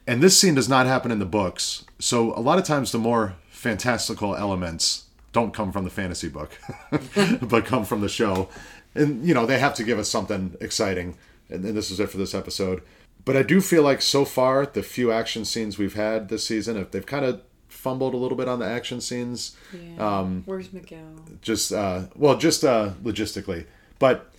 [0.06, 1.84] And this scene does not happen in the books.
[1.98, 6.58] So a lot of times the more fantastical elements don't come from the fantasy book,
[7.42, 8.48] but come from the show.
[8.94, 11.16] And, you know, they have to give us something exciting.
[11.48, 12.82] And, and this is it for this episode.
[13.24, 16.76] But I do feel like so far, the few action scenes we've had this season,
[16.76, 19.56] if they've kind of fumbled a little bit on the action scenes.
[19.72, 20.18] Yeah.
[20.18, 21.16] Um, Where's Miguel?
[21.40, 23.66] Just, uh, well, just uh, logistically.
[23.98, 24.30] But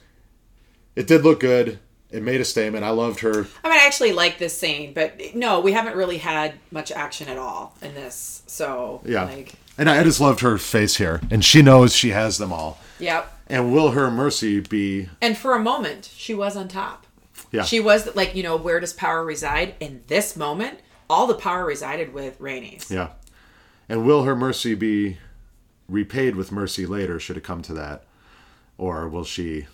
[0.96, 1.80] it did look good.
[2.10, 2.84] It made a statement.
[2.84, 3.48] I loved her.
[3.64, 7.28] I mean, I actually like this scene, but no, we haven't really had much action
[7.28, 8.44] at all in this.
[8.46, 9.24] So, yeah.
[9.24, 11.22] Like, and I just loved her face here.
[11.32, 12.80] And she knows she has them all.
[13.00, 13.32] Yep.
[13.48, 15.10] And will her mercy be.
[15.22, 17.03] And for a moment, she was on top.
[17.54, 17.64] Yeah.
[17.64, 19.76] She was like, you know, where does power reside?
[19.80, 20.80] In this moment,
[21.10, 22.90] all the power resided with Rhaenys.
[22.90, 23.10] Yeah.
[23.88, 25.18] And will her mercy be
[25.88, 28.06] repaid with mercy later, should it come to that?
[28.78, 29.68] Or will she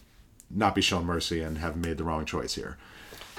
[0.51, 2.77] not be shown mercy and have made the wrong choice here?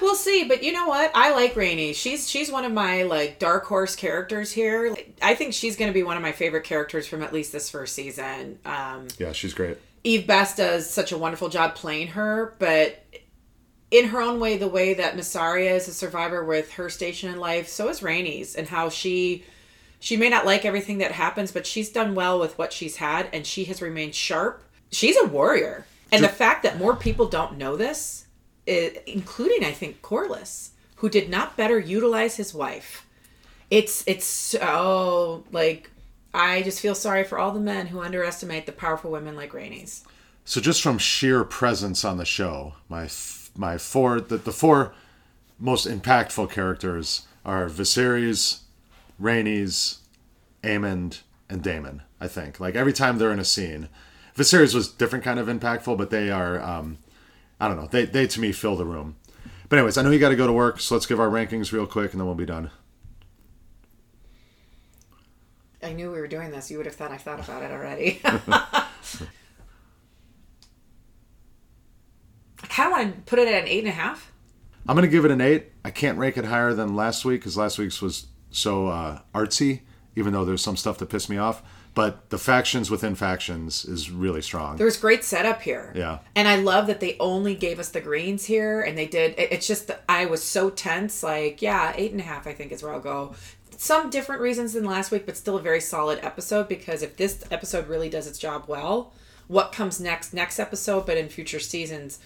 [0.01, 1.11] We'll see, but you know what?
[1.13, 1.93] I like Rhaenys.
[1.93, 4.95] She's she's one of my like dark horse characters here.
[5.21, 7.69] I think she's going to be one of my favorite characters from at least this
[7.69, 8.57] first season.
[8.65, 9.77] Um, yeah, she's great.
[10.03, 13.05] Eve Best does such a wonderful job playing her, but
[13.91, 17.39] in her own way, the way that Mysaria is a survivor with her station in
[17.39, 19.43] life, so is Rhaenys, and how she
[19.99, 23.29] she may not like everything that happens, but she's done well with what she's had,
[23.31, 24.63] and she has remained sharp.
[24.91, 28.25] She's a warrior, and the fact that more people don't know this,
[28.65, 33.05] including I think Corlys, who did not better utilize his wife,
[33.69, 35.91] it's it's so like
[36.33, 40.03] I just feel sorry for all the men who underestimate the powerful women like Rhaenys.
[40.45, 43.07] So just from sheer presence on the show, my
[43.55, 44.93] my four the, the four
[45.59, 48.61] most impactful characters are Viserys,
[49.21, 49.99] Rhaenys,
[50.63, 52.01] Aemond, and Daemon.
[52.19, 53.89] I think like every time they're in a scene,
[54.35, 56.97] Viserys was different kind of impactful, but they are um,
[57.59, 59.15] I don't know they they to me fill the room.
[59.69, 61.71] But anyways, I know you got to go to work, so let's give our rankings
[61.71, 62.71] real quick, and then we'll be done.
[65.81, 66.69] I knew we were doing this.
[66.69, 68.21] You would have thought I thought about it already.
[72.67, 74.31] kind of want to put it at an eight and a half.
[74.87, 75.71] I'm going to give it an eight.
[75.85, 79.81] I can't rank it higher than last week because last week's was so uh, artsy,
[80.15, 81.61] even though there's some stuff that pissed me off.
[81.93, 84.77] But the factions within factions is really strong.
[84.77, 85.91] There was great setup here.
[85.93, 86.19] Yeah.
[86.35, 89.35] And I love that they only gave us the greens here and they did.
[89.37, 91.21] It's just, I was so tense.
[91.21, 93.35] Like, yeah, eight and a half, I think is where I'll go.
[93.77, 97.43] Some different reasons than last week, but still a very solid episode because if this
[97.51, 99.11] episode really does its job well,
[99.47, 102.19] what comes next, next episode, but in future seasons,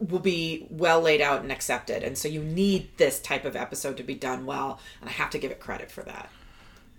[0.00, 2.02] will be well laid out and accepted.
[2.02, 4.80] And so you need this type of episode to be done well.
[5.00, 6.30] And I have to give it credit for that.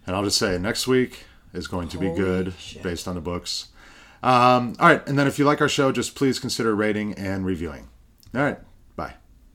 [0.05, 2.83] And I'll just say next week is going to Holy be good shit.
[2.83, 3.69] based on the books.
[4.23, 5.05] Um, all right.
[5.07, 7.89] And then if you like our show, just please consider rating and reviewing.
[8.35, 8.59] All right.